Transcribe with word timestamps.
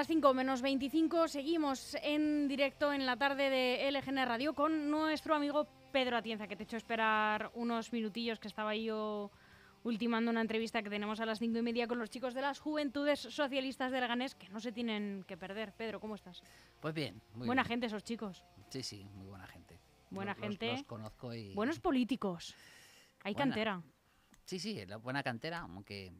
Las 0.00 0.06
5 0.06 0.32
menos 0.32 0.62
25, 0.62 1.28
seguimos 1.28 1.94
en 2.02 2.48
directo 2.48 2.90
en 2.90 3.04
la 3.04 3.18
tarde 3.18 3.50
de 3.50 3.90
LGN 3.92 4.24
Radio 4.26 4.54
con 4.54 4.90
nuestro 4.90 5.34
amigo 5.34 5.68
Pedro 5.92 6.16
Atienza, 6.16 6.48
que 6.48 6.56
te 6.56 6.62
he 6.62 6.64
hecho 6.64 6.78
esperar 6.78 7.50
unos 7.52 7.92
minutillos, 7.92 8.38
que 8.40 8.48
estaba 8.48 8.74
yo 8.74 9.30
ultimando 9.82 10.30
una 10.30 10.40
entrevista 10.40 10.82
que 10.82 10.88
tenemos 10.88 11.20
a 11.20 11.26
las 11.26 11.38
5 11.38 11.58
y 11.58 11.60
media 11.60 11.86
con 11.86 11.98
los 11.98 12.08
chicos 12.08 12.32
de 12.32 12.40
las 12.40 12.60
Juventudes 12.60 13.20
Socialistas 13.20 13.92
de 13.92 14.00
Leganés, 14.00 14.34
que 14.34 14.48
no 14.48 14.58
se 14.58 14.72
tienen 14.72 15.22
que 15.28 15.36
perder. 15.36 15.74
Pedro, 15.74 16.00
¿cómo 16.00 16.14
estás? 16.14 16.42
Pues 16.80 16.94
bien, 16.94 17.20
muy 17.34 17.46
Buena 17.46 17.62
bien. 17.64 17.68
gente 17.68 17.86
esos 17.88 18.02
chicos. 18.02 18.42
Sí, 18.70 18.82
sí, 18.82 19.04
muy 19.16 19.26
buena 19.26 19.46
gente. 19.48 19.78
Buena 20.08 20.32
Los- 20.32 20.38
los- 20.40 20.48
gente. 20.48 20.72
Los, 20.72 20.82
conozco 20.84 21.34
y... 21.34 21.52
Buenos 21.52 21.78
políticos. 21.78 22.54
Hay 23.22 23.34
Buena. 23.34 23.50
cantera. 23.50 23.82
Sí, 24.46 24.58
sí, 24.58 24.86
la 24.86 24.96
buena 24.96 25.22
cantera, 25.22 25.58
aunque 25.58 26.10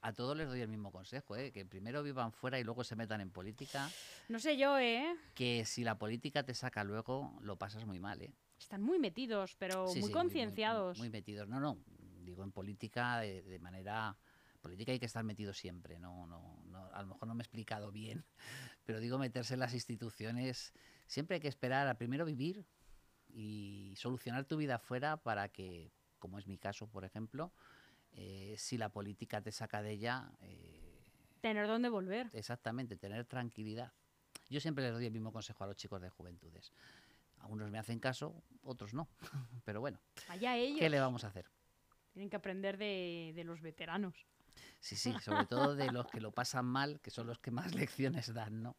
a, 0.00 0.12
todos 0.12 0.36
les 0.36 0.48
doy 0.48 0.60
el 0.60 0.68
mismo 0.68 0.90
consejo, 0.90 1.36
¿eh? 1.36 1.52
que 1.52 1.64
primero 1.64 2.02
vivan 2.02 2.32
fuera 2.32 2.58
y 2.58 2.64
luego 2.64 2.84
se 2.84 2.96
metan 2.96 3.20
en 3.20 3.30
política, 3.30 3.90
No 4.28 4.38
sé 4.38 4.56
yo, 4.56 4.78
¿eh? 4.78 5.14
que 5.34 5.64
si 5.64 5.84
la 5.84 5.98
política 5.98 6.42
te 6.42 6.54
saca 6.54 6.84
luego, 6.84 7.38
lo 7.42 7.56
pasas 7.56 7.84
muy 7.84 8.00
mal, 8.00 8.20
¿eh? 8.22 8.32
Están 8.58 8.82
muy 8.82 8.98
metidos, 8.98 9.56
pero 9.58 9.88
Sí, 9.88 10.00
muy 10.00 10.08
sí, 10.08 10.12
concienciados. 10.12 10.98
Muy, 10.98 11.08
metidos. 11.08 11.48
No, 11.48 11.60
no, 11.60 11.78
digo 12.22 12.42
en 12.42 12.52
política 12.52 13.20
de, 13.20 13.42
de 13.42 13.58
manera... 13.58 14.16
Política 14.60 14.92
hay 14.92 14.98
que 14.98 15.06
estar 15.06 15.24
metido 15.24 15.54
siempre, 15.54 15.98
no, 15.98 16.26
no, 16.26 16.62
no, 16.66 16.84
a 16.92 17.00
lo 17.00 17.08
mejor 17.08 17.26
no 17.26 17.34
me 17.34 17.40
he 17.40 17.44
explicado 17.44 17.90
bien, 17.90 18.26
pero 18.84 19.00
digo 19.00 19.18
meterse 19.18 19.54
en 19.54 19.60
las 19.60 19.72
instituciones, 19.72 20.74
siempre 21.06 21.36
hay 21.36 21.40
que 21.40 21.48
esperar 21.48 21.88
a 21.88 21.96
primero 21.96 22.26
vivir 22.26 22.66
y 23.32 23.94
solucionar 23.96 24.44
tu 24.44 24.56
vida 24.56 24.76
afuera 24.76 25.16
para 25.16 25.48
que, 25.48 25.92
como 26.18 26.38
es 26.38 26.46
mi 26.46 26.58
caso, 26.58 26.86
por 26.88 27.04
ejemplo, 27.04 27.52
eh, 28.12 28.54
si 28.58 28.76
la 28.78 28.88
política 28.88 29.40
te 29.40 29.52
saca 29.52 29.82
de 29.82 29.92
ella, 29.92 30.30
eh, 30.42 30.76
Tener 31.40 31.66
dónde 31.66 31.88
volver. 31.88 32.28
exactamente, 32.32 32.96
tener 32.96 33.24
tranquilidad. 33.24 33.92
Yo 34.48 34.60
siempre 34.60 34.84
les 34.84 34.92
doy 34.92 35.06
el 35.06 35.12
mismo 35.12 35.32
consejo 35.32 35.64
a 35.64 35.66
los 35.68 35.76
chicos 35.76 36.00
de 36.02 36.10
juventudes. 36.10 36.72
Algunos 37.38 37.70
me 37.70 37.78
hacen 37.78 37.98
caso, 37.98 38.42
otros 38.62 38.92
no, 38.92 39.08
pero 39.64 39.80
bueno, 39.80 39.98
Allá 40.28 40.56
ellos. 40.56 40.80
¿qué 40.80 40.90
le 40.90 41.00
vamos 41.00 41.24
a 41.24 41.28
hacer? 41.28 41.46
Tienen 42.12 42.28
que 42.28 42.36
aprender 42.36 42.76
de, 42.76 43.32
de 43.34 43.44
los 43.44 43.62
veteranos. 43.62 44.26
Sí, 44.80 44.96
sí, 44.96 45.14
sobre 45.22 45.46
todo 45.46 45.74
de 45.76 45.90
los 45.92 46.06
que 46.08 46.20
lo 46.20 46.32
pasan 46.32 46.66
mal, 46.66 47.00
que 47.00 47.10
son 47.10 47.26
los 47.26 47.38
que 47.38 47.50
más 47.50 47.74
lecciones 47.74 48.34
dan, 48.34 48.62
¿no? 48.62 48.76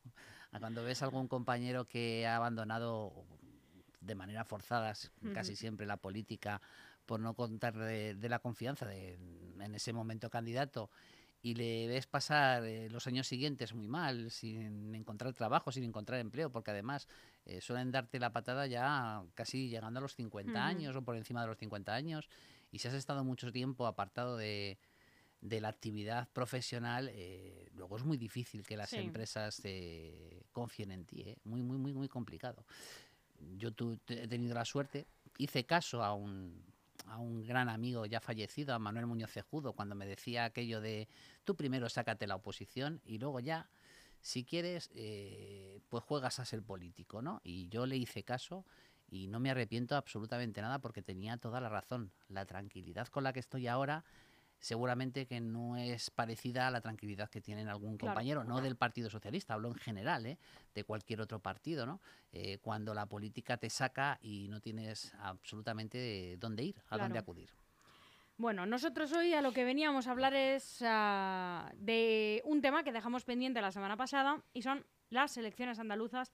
A 0.52 0.60
Cuando 0.60 0.84
ves 0.84 1.02
algún 1.02 1.28
compañero 1.28 1.86
que 1.88 2.28
ha 2.28 2.36
abandonado 2.36 3.26
de 4.02 4.16
manera 4.16 4.44
forzada, 4.44 4.94
casi 5.34 5.56
siempre 5.56 5.86
la 5.86 5.98
política, 5.98 6.62
por 7.06 7.20
no 7.20 7.34
contar 7.34 7.78
de, 7.78 8.16
de 8.16 8.30
la 8.30 8.40
confianza 8.40 8.86
de, 8.86 9.14
en 9.60 9.76
ese 9.76 9.94
momento 9.94 10.30
candidato, 10.30 10.90
y 11.44 11.56
le 11.56 11.88
ves 11.88 12.06
pasar 12.06 12.64
eh, 12.66 12.88
los 12.92 13.08
años 13.08 13.28
siguientes 13.28 13.74
muy 13.74 13.88
mal, 13.88 14.30
sin 14.30 14.94
encontrar 14.94 15.34
trabajo, 15.34 15.72
sin 15.72 15.84
encontrar 15.84 16.20
empleo, 16.20 16.52
porque 16.52 16.70
además 16.72 17.08
eh, 17.46 17.62
suelen 17.62 17.92
darte 17.92 18.20
la 18.20 18.32
patada 18.32 18.68
ya 18.68 19.24
casi 19.34 19.68
llegando 19.70 20.00
a 20.00 20.02
los 20.02 20.14
50 20.16 20.60
Ujú. 20.60 20.68
años 20.68 20.96
o 20.96 21.02
por 21.02 21.16
encima 21.18 21.42
de 21.42 21.48
los 21.48 21.58
50 21.58 21.94
años, 21.96 22.30
y 22.72 22.78
si 22.80 22.88
has 22.88 22.94
estado 22.94 23.24
mucho 23.24 23.52
tiempo 23.52 23.88
apartado 23.88 24.38
de, 24.38 24.78
de 25.42 25.60
la 25.62 25.70
actividad 25.70 26.30
profesional, 26.30 27.10
eh, 27.12 27.68
luego 27.74 27.98
es 27.98 28.04
muy 28.04 28.18
difícil 28.18 28.64
que 28.64 28.78
las 28.78 28.92
Sí. 28.92 28.98
empresas 28.98 29.62
eh, 29.64 30.44
confíen 30.52 30.92
en 30.92 31.06
ti, 31.06 31.36
muy, 31.44 31.64
muy, 31.64 31.80
muy, 31.80 31.94
muy 31.94 32.08
complicado. 32.08 32.64
Yo 33.58 33.72
tu- 33.72 33.98
te- 33.98 34.24
he 34.24 34.28
tenido 34.28 34.54
la 34.54 34.64
suerte, 34.66 35.08
hice 35.40 35.66
caso 35.66 36.04
a 36.04 36.14
un, 36.14 36.64
a 37.08 37.18
un 37.18 37.44
gran 37.44 37.70
amigo 37.70 38.06
ya 38.06 38.20
fallecido, 38.20 38.74
a 38.74 38.80
Manuel 38.80 39.08
Muñoz 39.08 39.32
Cejudo, 39.32 39.74
cuando 39.74 39.96
me 39.96 40.06
decía 40.06 40.46
aquello 40.46 40.82
de 40.82 41.08
tú 41.44 41.56
primero 41.56 41.90
sácate 41.90 42.28
la 42.28 42.36
oposición 42.36 43.02
y 43.06 43.18
luego 43.18 43.40
ya, 43.40 43.70
si 44.22 44.44
quieres, 44.44 44.90
eh, 44.94 45.80
pues 45.90 46.04
juegas 46.04 46.40
a 46.40 46.46
ser 46.46 46.62
político, 46.64 47.22
¿no? 47.22 47.42
Y 47.44 47.68
yo 47.70 47.86
le 47.86 47.98
hice 47.98 48.24
caso 48.24 48.66
y 49.10 49.28
no 49.28 49.40
me 49.40 49.52
arrepiento 49.52 49.96
absolutamente 49.96 50.62
nada 50.62 50.80
porque 50.80 51.02
tenía 51.02 51.38
toda 51.38 51.60
la 51.60 51.70
razón. 51.70 52.12
La 52.30 52.46
tranquilidad 52.46 53.08
con 53.08 53.24
la 53.24 53.34
que 53.34 53.40
estoy 53.42 53.68
ahora 53.68 54.06
seguramente 54.62 55.26
que 55.26 55.42
no 55.42 55.76
es 55.76 56.12
parecida 56.12 56.68
a 56.68 56.72
la 56.72 56.82
tranquilidad 56.82 57.30
que 57.30 57.42
tienen 57.42 57.68
algún 57.68 57.98
Claro. 57.98 58.14
compañero, 58.14 58.44
no 58.44 58.62
del 58.62 58.78
Partido 58.78 59.10
Socialista, 59.10 59.56
hablo 59.56 59.70
en 59.70 59.76
general, 59.76 60.26
¿eh? 60.28 60.38
de 60.76 60.84
cualquier 60.84 61.20
otro 61.20 61.40
partido, 61.40 61.86
¿no? 61.86 62.00
Eh, 62.32 62.60
cuando 62.60 62.94
la 62.94 63.08
política 63.08 63.58
te 63.58 63.70
saca 63.70 64.20
y 64.22 64.48
no 64.48 64.62
tienes 64.62 65.14
absolutamente 65.20 66.38
dónde 66.38 66.64
ir, 66.64 66.76
a 66.90 66.98
dónde 66.98 67.18
acudir. 67.18 67.50
Bueno, 68.38 68.66
nosotros 68.66 69.12
hoy 69.14 69.34
a 69.34 69.42
lo 69.42 69.52
que 69.52 69.64
veníamos 69.66 70.08
a 70.08 70.12
hablar 70.12 70.34
es 70.36 70.82
ah, 70.86 71.72
de 71.76 72.42
un 72.46 72.62
tema 72.62 72.84
que 72.84 72.92
dejamos 72.92 73.24
pendiente 73.26 73.62
la 73.62 73.72
semana 73.72 73.98
pasada 73.98 74.44
y 74.54 74.62
son 74.62 74.86
las 75.10 75.36
elecciones 75.38 75.80
andaluzas 75.80 76.32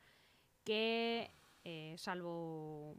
que, 0.64 1.32
eh, 1.64 1.96
salvo 1.98 2.96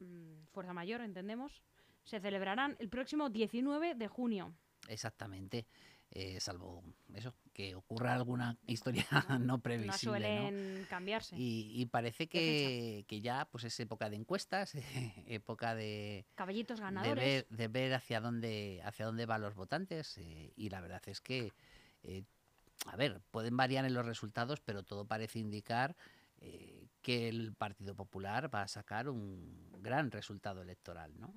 mm, 0.00 0.42
Fuerza 0.52 0.72
Mayor, 0.72 1.00
entendemos, 1.02 1.62
se 2.04 2.20
celebrarán 2.20 2.76
el 2.78 2.88
próximo 2.88 3.30
19 3.30 3.94
de 3.94 4.08
junio. 4.08 4.54
Exactamente. 4.88 5.66
Eh, 6.12 6.40
salvo 6.40 6.82
eso, 7.14 7.32
que 7.52 7.76
ocurra 7.76 8.14
alguna 8.14 8.58
historia 8.66 9.06
no 9.28 9.38
No 9.38 9.58
previsible. 9.60 9.88
¿no? 9.88 9.92
suelen 9.92 10.86
cambiarse. 10.90 11.36
Y, 11.36 11.70
y 11.72 11.86
parece 11.86 12.28
que, 12.28 13.04
que 13.06 13.20
ya 13.20 13.44
pues 13.44 13.62
es 13.64 13.78
época 13.78 14.10
de 14.10 14.16
encuestas, 14.16 14.74
época 15.26 15.76
de, 15.76 16.26
Caballitos 16.34 16.78
de 16.78 16.82
ganadores. 16.82 17.24
ver, 17.24 17.46
de 17.48 17.68
ver 17.68 17.94
hacia 17.94 18.20
dónde 18.20 18.80
hacia 18.84 19.06
dónde 19.06 19.24
van 19.26 19.42
los 19.42 19.54
votantes 19.54 20.18
eh, 20.18 20.52
y 20.56 20.70
la 20.70 20.80
verdad 20.80 21.02
es 21.06 21.20
que 21.20 21.52
eh, 22.02 22.24
a 22.86 22.96
ver 22.96 23.20
pueden 23.30 23.56
variar 23.56 23.84
en 23.84 23.94
los 23.94 24.04
resultados 24.04 24.60
pero 24.60 24.82
todo 24.82 25.06
parece 25.06 25.38
indicar 25.38 25.96
eh, 26.40 26.88
que 27.02 27.28
el 27.28 27.54
Partido 27.54 27.94
Popular 27.94 28.52
va 28.52 28.62
a 28.62 28.68
sacar 28.68 29.08
un 29.08 29.70
gran 29.78 30.10
resultado 30.10 30.62
electoral 30.62 31.12
¿no? 31.20 31.32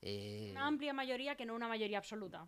Eh, 0.00 0.48
Una 0.52 0.66
amplia 0.66 0.92
mayoría 0.92 1.36
que 1.36 1.46
no 1.46 1.54
una 1.54 1.68
mayoría 1.68 1.98
absoluta. 1.98 2.46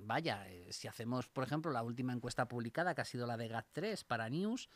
vaya, 0.00 0.48
eh, 0.48 0.72
si 0.72 0.88
hacemos, 0.88 1.28
por 1.28 1.44
ejemplo, 1.44 1.70
la 1.70 1.82
última 1.82 2.12
encuesta 2.12 2.48
publicada, 2.48 2.94
que 2.94 3.02
ha 3.02 3.04
sido 3.04 3.26
la 3.26 3.36
de 3.36 3.50
GAT3 3.50 4.04
para 4.04 4.28
News, 4.30 4.68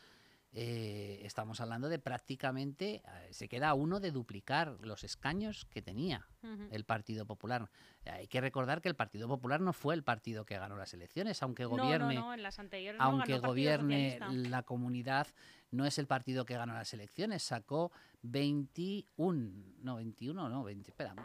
eh, 0.55 1.21
estamos 1.23 1.59
hablando 1.61 1.89
de 1.89 1.97
prácticamente, 1.97 3.01
se 3.31 3.49
queda 3.49 3.73
uno 3.73 3.99
de 3.99 4.11
duplicar 4.11 4.77
los 4.81 5.03
escaños 5.03 5.65
que 5.65 5.81
tenía 5.81 6.27
el 6.69 6.85
Partido 6.85 7.25
Popular. 7.25 7.71
Hay 8.05 8.27
que 8.27 8.39
recordar 8.39 8.79
que 8.79 8.89
el 8.89 8.95
Partido 8.95 9.27
Popular 9.27 9.61
no 9.61 9.73
fue 9.73 9.95
el 9.95 10.03
partido 10.03 10.45
que 10.45 10.59
ganó 10.59 10.75
las 10.77 10.93
elecciones, 10.93 11.41
aunque 11.41 11.65
gobierne, 11.65 12.13
No, 12.13 12.21
no, 12.21 12.27
no, 12.27 12.33
en 12.35 12.43
las 12.43 12.59
anteriores 12.59 12.99
no 12.99 13.05
ganó 13.05 13.17
aunque 13.17 13.39
gobierne 13.39 14.19
la 14.29 14.61
comunidad, 14.61 15.25
no 15.71 15.87
es 15.87 15.97
el 15.97 16.05
partido 16.05 16.45
que 16.45 16.55
ganó 16.55 16.73
las 16.73 16.93
elecciones, 16.93 17.41
sacó 17.41 17.91
21, 18.21 19.73
no, 19.81 19.95
21, 19.95 20.49
no, 20.49 20.63
20, 20.63 20.91
espera, 20.91 21.15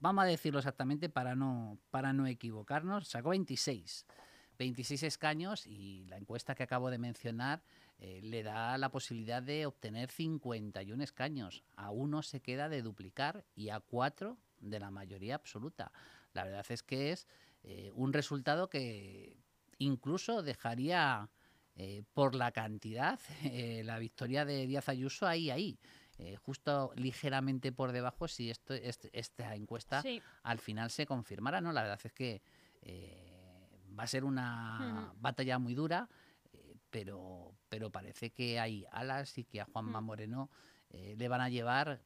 vamos 0.00 0.24
a 0.24 0.26
decirlo 0.26 0.58
exactamente 0.58 1.08
para 1.08 1.34
no, 1.34 1.78
para 1.90 2.12
no 2.12 2.26
equivocarnos, 2.26 3.08
sacó 3.08 3.30
26. 3.30 4.06
26 4.58 5.04
escaños 5.04 5.66
y 5.66 6.04
la 6.06 6.16
encuesta 6.16 6.54
que 6.54 6.64
acabo 6.64 6.90
de 6.90 6.98
mencionar 6.98 7.62
eh, 8.00 8.20
le 8.22 8.42
da 8.42 8.76
la 8.76 8.90
posibilidad 8.90 9.42
de 9.42 9.66
obtener 9.66 10.10
51 10.10 11.02
escaños. 11.02 11.64
A 11.76 11.90
uno 11.90 12.22
se 12.22 12.40
queda 12.40 12.68
de 12.68 12.82
duplicar 12.82 13.44
y 13.54 13.70
a 13.70 13.80
cuatro 13.80 14.36
de 14.60 14.80
la 14.80 14.90
mayoría 14.90 15.36
absoluta. 15.36 15.92
La 16.32 16.44
verdad 16.44 16.66
es 16.68 16.82
que 16.82 17.12
es 17.12 17.28
eh, 17.62 17.92
un 17.94 18.12
resultado 18.12 18.68
que 18.68 19.38
incluso 19.78 20.42
dejaría 20.42 21.30
eh, 21.76 22.02
por 22.12 22.34
la 22.34 22.50
cantidad 22.50 23.20
la 23.84 23.98
victoria 24.00 24.44
de 24.44 24.66
Díaz 24.66 24.88
Ayuso 24.88 25.26
ahí, 25.26 25.50
ahí. 25.50 25.78
Eh, 26.18 26.36
justo 26.36 26.92
ligeramente 26.96 27.70
por 27.72 27.92
debajo 27.92 28.26
si 28.28 28.50
esto, 28.50 28.74
este- 28.74 29.10
esta 29.18 29.54
encuesta 29.54 30.02
Sí. 30.02 30.20
al 30.42 30.58
final 30.58 30.90
se 30.90 31.06
confirmara, 31.06 31.60
¿no? 31.60 31.72
La 31.72 31.82
verdad 31.82 32.00
es 32.02 32.12
que 32.12 32.42
eh, 32.82 33.68
va 33.98 34.02
a 34.04 34.06
ser 34.06 34.24
una 34.24 35.12
batalla 35.16 35.58
muy 35.58 35.74
dura, 35.74 36.08
eh, 36.52 36.74
pero, 36.90 37.54
pero 37.68 37.90
parece 37.90 38.30
que 38.30 38.58
hay 38.60 38.84
alas 38.92 39.36
y 39.38 39.44
que 39.44 39.60
a 39.60 39.64
Juanma 39.64 40.00
Mm. 40.00 40.04
Moreno 40.04 40.50
le 40.90 41.28
van 41.28 41.40
a 41.42 41.48
llevar 41.50 42.00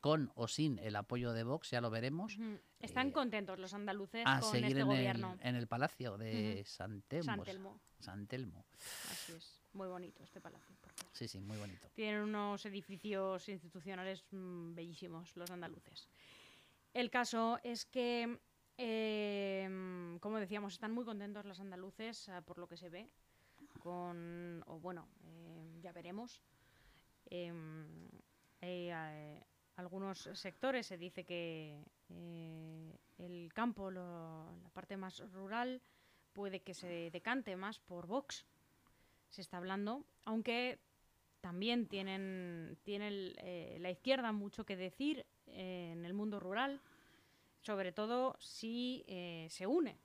con 0.00 0.32
o 0.34 0.48
sin 0.48 0.78
el 0.78 0.96
apoyo 0.96 1.32
de 1.32 1.44
Vox, 1.44 1.70
ya 1.70 1.80
lo 1.80 1.90
veremos. 1.90 2.36
Están 2.80 3.08
eh, 3.08 3.12
contentos 3.12 3.58
los 3.58 3.74
andaluces 3.74 4.24
a 4.26 4.40
con 4.40 4.50
seguir 4.50 4.68
este 4.68 4.80
en, 4.80 4.86
gobierno. 4.86 5.36
el, 5.40 5.48
en 5.48 5.56
el 5.56 5.66
palacio 5.66 6.16
de 6.18 6.60
Ujú. 6.60 6.70
San 6.70 7.02
Telmo. 7.02 7.24
San 7.24 7.44
Telmo. 7.44 7.80
San 7.98 8.26
Telmo. 8.26 8.64
Así 9.10 9.32
es. 9.32 9.60
Muy 9.72 9.86
bonito 9.86 10.22
este 10.24 10.40
palacio. 10.40 10.74
Sí, 11.12 11.28
sí, 11.28 11.40
muy 11.40 11.56
bonito. 11.58 11.88
Tienen 11.94 12.22
unos 12.22 12.64
edificios 12.66 13.48
institucionales 13.48 14.24
mm, 14.32 14.74
bellísimos 14.74 15.36
los 15.36 15.50
andaluces. 15.50 16.08
El 16.92 17.10
caso 17.10 17.60
es 17.62 17.84
que, 17.86 18.40
eh, 18.78 20.18
como 20.20 20.40
decíamos, 20.40 20.72
están 20.72 20.92
muy 20.92 21.04
contentos 21.04 21.44
los 21.44 21.60
andaluces 21.60 22.28
eh, 22.28 22.42
por 22.44 22.58
lo 22.58 22.66
que 22.66 22.76
se 22.76 22.88
ve. 22.88 23.08
Con, 23.78 24.62
o 24.66 24.80
bueno, 24.80 25.08
eh, 25.24 25.78
ya 25.82 25.92
veremos. 25.92 26.42
Em, 27.26 28.08
hay, 28.60 28.90
eh, 28.90 29.44
algunos 29.80 30.28
sectores 30.34 30.86
se 30.86 30.96
dice 30.98 31.24
que 31.24 31.82
eh, 32.10 32.92
el 33.18 33.52
campo, 33.52 33.90
lo- 33.90 34.52
la 34.62 34.68
parte 34.70 34.96
más 34.96 35.18
rural, 35.32 35.80
puede 36.32 36.60
que 36.60 36.74
se 36.74 37.10
decante 37.10 37.56
más 37.56 37.78
por 37.80 38.06
Vox. 38.06 38.44
se 39.30 39.40
está 39.42 39.56
hablando, 39.58 40.04
aunque 40.24 40.78
también 41.40 41.86
tienen, 41.86 42.76
tienen 42.82 43.32
eh, 43.38 43.78
la 43.80 43.90
izquierda 43.90 44.32
mucho 44.32 44.64
que 44.64 44.76
decir 44.76 45.24
eh, 45.46 45.90
en 45.92 46.04
el 46.04 46.14
mundo 46.14 46.38
rural, 46.40 46.80
sobre 47.62 47.92
todo 47.92 48.36
si 48.40 49.04
eh, 49.06 49.46
se 49.50 49.66
une. 49.66 49.96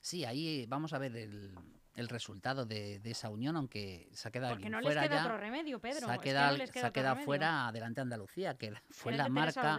Sí, 0.00 0.24
ahí 0.24 0.66
vamos 0.66 0.92
a 0.92 0.98
ver 0.98 1.16
el, 1.16 1.54
el 1.94 2.08
resultado 2.08 2.66
de, 2.66 2.98
de, 2.98 3.10
esa 3.12 3.28
unión, 3.30 3.56
aunque 3.56 4.08
se 4.12 4.28
ha 4.28 4.30
quedado 4.32 4.54
Porque 4.54 4.68
no 4.68 4.80
fuera 4.80 5.02
les 5.02 5.10
queda 5.10 5.20
ya, 5.20 5.24
otro 5.26 5.38
remedio, 5.38 5.78
Pedro. 5.80 6.00
Se 6.00 6.04
ha 6.06 6.14
es 6.14 6.18
que 6.20 6.24
quedado, 6.30 6.58
no 6.58 6.92
queda 6.92 7.16
fuera 7.16 7.68
adelante 7.68 8.00
Andalucía, 8.00 8.54
que 8.56 8.72
fue 8.90 9.12
la 9.16 9.28
marca 9.28 9.78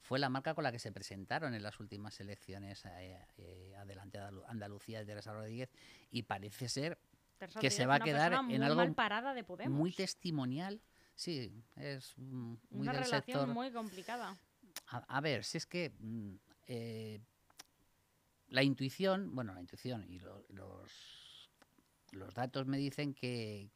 fue 0.00 0.18
la 0.18 0.28
marca 0.28 0.54
con 0.54 0.64
la 0.64 0.70
que 0.72 0.78
se 0.78 0.92
presentaron 0.92 1.54
en 1.54 1.62
las 1.62 1.80
últimas 1.80 2.20
elecciones 2.20 2.84
eh, 2.84 3.18
eh, 3.38 3.74
adelante 3.78 4.18
Andalu- 4.20 4.44
Andalucía 4.48 4.98
de 4.98 5.06
Teresa 5.06 5.32
Rodríguez 5.32 5.70
y 6.10 6.24
parece 6.24 6.68
ser 6.68 6.98
Teresa 7.38 7.58
que 7.58 7.70
se 7.70 7.86
va 7.86 7.94
a 7.94 8.00
quedar 8.00 8.34
en 8.50 8.62
algo 8.62 8.76
mal 8.76 8.92
parada 8.94 9.32
de 9.32 9.44
Podemos. 9.44 9.72
muy 9.78 9.92
testimonial. 9.92 10.82
Sí, 11.14 11.54
es 11.76 12.12
mm, 12.18 12.22
muy 12.50 12.58
Una 12.70 12.92
del 12.92 13.04
relación 13.04 13.38
sector. 13.38 13.48
muy 13.54 13.70
complicada. 13.70 14.36
A, 14.88 14.98
a 15.16 15.20
ver, 15.22 15.42
si 15.44 15.56
es 15.56 15.64
que 15.64 15.92
mm, 15.98 16.34
eh, 16.66 17.20
la 18.48 18.62
intuición, 18.62 19.34
bueno, 19.34 19.54
la 19.54 19.60
intuición 19.60 20.04
y 20.10 20.18
lo- 20.18 20.44
los, 20.50 20.90
los 22.14 22.34
datos 22.34 22.66
me 22.66 22.78
dicen 22.78 23.14
que, 23.14 23.70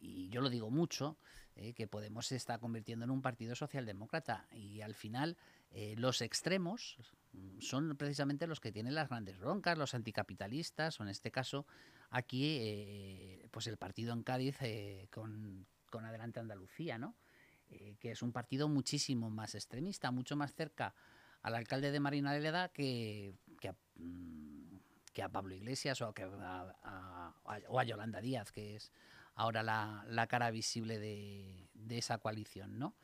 y 0.00 0.28
yo 0.28 0.40
lo 0.40 0.50
digo 0.50 0.70
mucho, 0.70 1.16
eh, 1.54 1.74
que 1.74 1.86
Podemos 1.86 2.26
se 2.26 2.36
está 2.36 2.58
convirtiendo 2.58 3.04
en 3.04 3.10
un 3.10 3.20
partido 3.20 3.54
socialdemócrata 3.54 4.46
y 4.52 4.80
al 4.80 4.94
final 4.94 5.36
eh, 5.70 5.94
los 5.98 6.22
extremos 6.22 6.96
son 7.60 7.96
precisamente 7.96 8.46
los 8.46 8.60
que 8.60 8.72
tienen 8.72 8.94
las 8.94 9.08
grandes 9.08 9.38
broncas, 9.38 9.76
los 9.76 9.94
anticapitalistas, 9.94 10.98
o 10.98 11.02
en 11.02 11.10
este 11.10 11.30
caso 11.30 11.66
aquí, 12.10 12.58
eh, 12.60 13.48
pues 13.50 13.66
el 13.66 13.76
partido 13.76 14.12
en 14.12 14.22
Cádiz 14.22 14.58
con, 15.10 15.66
con 15.90 16.04
Adelante 16.04 16.40
Andalucía, 16.40 16.98
¿no? 16.98 17.14
que 18.00 18.10
es 18.10 18.20
un 18.20 18.32
partido 18.32 18.68
muchísimo 18.68 19.30
más 19.30 19.54
extremista, 19.54 20.10
mucho 20.10 20.36
más 20.36 20.52
cerca 20.52 20.94
al 21.40 21.54
alcalde 21.54 21.90
de 21.90 22.00
Marinaleda 22.00 22.68
que, 22.68 23.34
que, 23.60 23.68
a, 23.68 23.76
mm, 23.96 24.61
que 25.12 25.22
a 25.22 25.28
Pablo 25.28 25.54
Iglesias 25.54 26.00
o, 26.00 26.06
a, 26.06 26.12
a- 26.82 27.34
a- 27.44 27.84
Yolanda 27.84 28.20
Díaz, 28.20 28.52
que 28.52 28.76
es 28.76 28.92
ahora 29.34 29.62
la, 29.62 30.26
cara 30.26 30.50
visible 30.50 30.98
de, 30.98 31.68
esa 31.90 32.18
coalición, 32.18 32.78
¿no? 32.78 32.94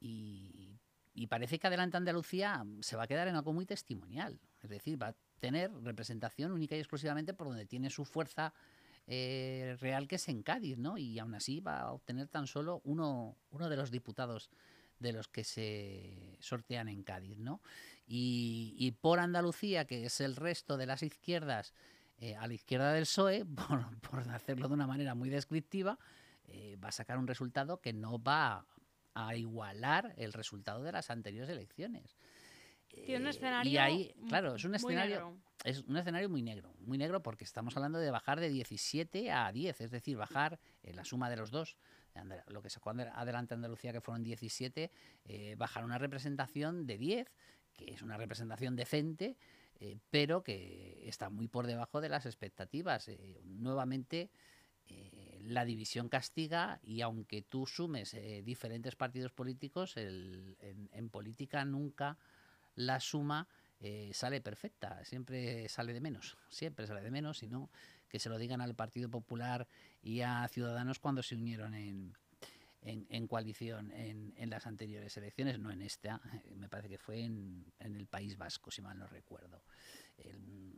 Y, 0.00 0.78
y 1.14 1.26
parece 1.26 1.58
que 1.58 1.66
Adelante 1.66 1.96
Andalucía 1.96 2.64
se 2.80 2.96
va 2.96 3.04
a 3.04 3.06
quedar 3.06 3.28
en 3.28 3.36
algo 3.36 3.52
muy 3.52 3.66
testimonial, 3.66 4.40
es 4.62 4.70
decir, 4.70 5.00
va 5.02 5.08
a 5.08 5.16
tener 5.40 5.72
representación 5.82 6.52
única 6.52 6.76
y 6.76 6.78
exclusivamente 6.80 7.34
por 7.34 7.48
donde 7.48 7.66
tiene 7.66 7.90
su 7.90 8.04
fuerza 8.04 8.52
eh, 9.06 9.76
real 9.80 10.06
que 10.06 10.16
es 10.16 10.28
en 10.28 10.42
Cádiz, 10.42 10.78
¿no? 10.78 10.98
Y 10.98 11.18
aún 11.18 11.34
así 11.34 11.60
va 11.60 11.80
a 11.80 11.92
obtener 11.92 12.28
tan 12.28 12.46
solo 12.46 12.80
uno, 12.84 13.36
uno 13.50 13.68
de 13.68 13.76
los 13.76 13.90
diputados 13.90 14.50
de 14.98 15.12
los 15.12 15.28
que 15.28 15.44
se 15.44 16.36
sortean 16.40 16.88
en 16.88 17.02
Cádiz, 17.02 17.38
¿no? 17.38 17.60
Y, 18.12 18.74
y 18.76 18.90
por 18.90 19.20
Andalucía, 19.20 19.84
que 19.84 20.04
es 20.04 20.20
el 20.20 20.34
resto 20.34 20.76
de 20.76 20.86
las 20.86 21.04
izquierdas, 21.04 21.72
eh, 22.18 22.34
a 22.34 22.48
la 22.48 22.54
izquierda 22.54 22.92
del 22.92 23.04
PSOE, 23.04 23.44
por, 23.68 24.00
por 24.00 24.28
hacerlo 24.30 24.66
de 24.66 24.74
una 24.74 24.88
manera 24.88 25.14
muy 25.14 25.30
descriptiva, 25.30 25.96
eh, 26.48 26.76
va 26.82 26.88
a 26.88 26.92
sacar 26.92 27.18
un 27.18 27.28
resultado 27.28 27.80
que 27.80 27.92
no 27.92 28.20
va 28.20 28.66
a 29.14 29.36
igualar 29.36 30.12
el 30.16 30.32
resultado 30.32 30.82
de 30.82 30.90
las 30.90 31.08
anteriores 31.08 31.48
elecciones. 31.50 32.16
Tiene 32.88 33.20
un 33.20 33.26
Eh, 33.26 33.30
escenario 33.30 33.70
y 33.72 33.78
ahí, 33.78 34.14
claro, 34.28 34.56
es 34.56 34.64
un 34.64 34.72
muy 34.72 34.76
escenario 34.76 35.14
negro. 35.14 35.36
es 35.62 35.84
un 35.84 35.96
escenario 35.96 36.28
muy 36.28 36.42
negro, 36.42 36.74
muy 36.80 36.98
negro 36.98 37.22
porque 37.22 37.44
estamos 37.44 37.76
hablando 37.76 38.00
de 38.00 38.10
bajar 38.10 38.40
de 38.40 38.48
17 38.48 39.30
a 39.30 39.52
10, 39.52 39.80
es 39.80 39.90
decir, 39.92 40.16
bajar 40.16 40.58
eh, 40.82 40.92
la 40.94 41.04
suma 41.04 41.30
de 41.30 41.36
los 41.36 41.52
dos, 41.52 41.76
lo 42.48 42.60
que 42.60 42.70
sacó 42.70 42.90
adelante 42.90 43.54
Andalucía 43.54 43.92
que 43.92 44.00
fueron 44.00 44.24
17, 44.24 44.90
eh, 45.24 45.54
bajar 45.56 45.84
una 45.84 45.96
representación 45.98 46.86
de 46.86 46.98
10, 46.98 47.32
que 47.80 47.94
es 47.94 48.02
una 48.02 48.16
representación 48.16 48.76
decente, 48.76 49.36
eh, 49.78 49.98
pero 50.10 50.42
que 50.42 51.02
está 51.06 51.30
muy 51.30 51.48
por 51.48 51.66
debajo 51.66 52.00
de 52.00 52.08
las 52.08 52.26
expectativas. 52.26 53.08
Eh, 53.08 53.40
nuevamente, 53.44 54.30
eh, 54.88 55.40
la 55.42 55.64
división 55.64 56.08
castiga 56.08 56.78
y 56.82 57.00
aunque 57.00 57.42
tú 57.42 57.66
sumes 57.66 58.16
diferentes 58.44 58.96
partidos 58.96 59.32
políticos, 59.32 59.96
en, 59.96 60.56
en 60.92 61.08
política 61.08 61.64
nunca 61.64 62.18
la 62.74 63.00
suma 63.00 63.48
sale 64.12 64.42
perfecta, 64.42 65.02
siempre 65.06 65.66
sale 65.70 65.94
de 65.94 66.02
menos, 66.02 66.36
siempre 66.50 66.86
sale 66.86 67.00
de 67.00 67.10
menos, 67.10 67.42
y 67.42 67.48
no 67.48 67.70
que 68.10 68.18
se 68.18 68.28
lo 68.28 68.36
digan 68.36 68.60
al 68.60 68.74
Partido 68.74 69.08
Popular 69.08 69.66
y 70.02 70.20
a 70.20 70.46
Ciudadanos 70.48 70.98
cuando 70.98 71.22
se 71.22 71.34
unieron 71.34 71.74
en, 71.74 72.14
en, 72.82 73.26
coalición 73.26 73.92
en, 73.92 74.32
en 74.36 74.50
las 74.50 74.66
anteriores 74.66 75.16
elecciones, 75.16 75.58
no 75.58 75.70
en 75.70 75.82
esta, 75.82 76.20
eh, 76.44 76.54
me 76.56 76.68
parece 76.68 76.88
que 76.88 76.98
fue 76.98 77.24
en, 77.24 77.72
el 77.78 78.06
País 78.06 78.36
Vasco, 78.36 78.70
si 78.70 78.80
mal 78.82 78.98
no 78.98 79.06
recuerdo. 79.06 79.62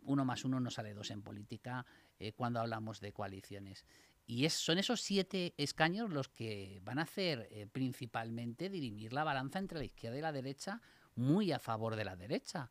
Uno 0.03 0.25
más 0.25 0.45
uno 0.45 0.61
no 0.61 0.71
sale 0.71 0.95
dos 0.95 1.11
en 1.11 1.23
política 1.23 1.85
eh, 2.19 2.33
cuando 2.33 2.61
hablamos 2.61 3.01
de 3.01 3.13
coaliciones. 3.13 3.85
Y 4.27 4.45
es, 4.45 4.53
son 4.53 4.79
esos 4.79 5.01
siete 5.01 5.55
escaños 5.57 6.11
los 6.11 6.29
que 6.29 6.81
van 6.85 6.99
a 6.99 7.03
hacer 7.03 7.49
eh, 7.51 7.67
principalmente 7.67 8.69
dirimir 8.69 9.13
la 9.13 9.25
balanza 9.25 9.59
entre 9.59 9.79
la 9.79 9.85
izquierda 9.85 10.19
y 10.19 10.23
la 10.23 10.33
derecha 10.33 10.81
muy 11.15 11.53
a 11.53 11.59
favor 11.59 11.97
de 11.97 12.05
la 12.05 12.17
derecha. 12.17 12.71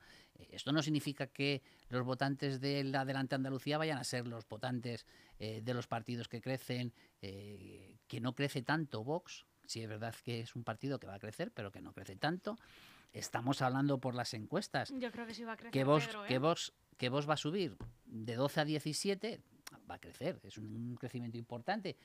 Esto 0.52 0.72
no 0.72 0.82
significa 0.82 1.28
que 1.28 1.62
los 1.90 2.06
votantes 2.06 2.60
del 2.60 2.94
Adelante 2.96 3.36
Andalucía 3.36 3.78
vayan 3.78 3.98
a 3.98 4.04
ser 4.04 4.28
los 4.28 4.48
votantes 4.48 5.06
eh, 5.40 5.62
de 5.64 5.74
los 5.74 5.88
partidos 5.88 6.28
que 6.28 6.42
crecen, 6.42 6.94
eh, 7.22 7.98
que 8.08 8.20
no 8.20 8.34
crece 8.34 8.62
tanto 8.62 9.04
Vox. 9.04 9.46
Sí 9.66 9.82
es 9.82 9.88
verdad 9.88 10.16
que 10.24 10.42
es 10.42 10.56
un 10.56 10.64
partido 10.64 11.00
que 11.00 11.08
va 11.08 11.16
a 11.16 11.20
crecer, 11.20 11.52
pero 11.52 11.72
que 11.72 11.82
no 11.82 11.94
crece 11.94 12.16
tanto. 12.16 12.58
Estamos 13.14 13.62
hablando 13.62 14.00
por 14.00 14.16
las 14.16 14.34
encuestas 14.34 14.94
Yo 14.98 15.12
creo 15.12 15.26
que 15.26 15.34
sí 15.34 15.44
va 15.44 15.54
a 15.54 15.58
crecer, 15.58 15.72
que 15.72 15.84
Vox, 15.84 16.08
Pedro, 16.08 16.26
¿eh? 16.26 16.28
que 16.30 16.38
Vox, 16.40 16.74
que 16.98 17.10
Vox 17.10 17.30
va 17.30 17.34
a 17.34 17.38
subir 17.38 17.78
de 18.06 18.36
12 18.36 18.62
a 18.62 18.66
17, 18.66 19.42
va 19.90 19.96
a 19.96 20.00
crecer, 20.00 20.40
es 20.44 20.58
un 20.58 20.96
crecimiento 20.96 21.38
importante, 21.38 21.98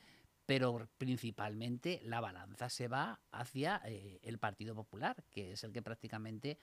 pero 0.47 0.87
principalmente 0.97 1.99
la 2.03 2.21
balanza 2.21 2.69
se 2.69 2.87
va 2.87 3.19
hacia 3.31 3.81
eh, 3.85 4.19
el 4.23 4.39
Partido 4.39 4.73
Popular, 4.73 5.23
que 5.29 5.51
es 5.51 5.63
el 5.65 5.73
que 5.73 5.81
prácticamente, 5.81 6.57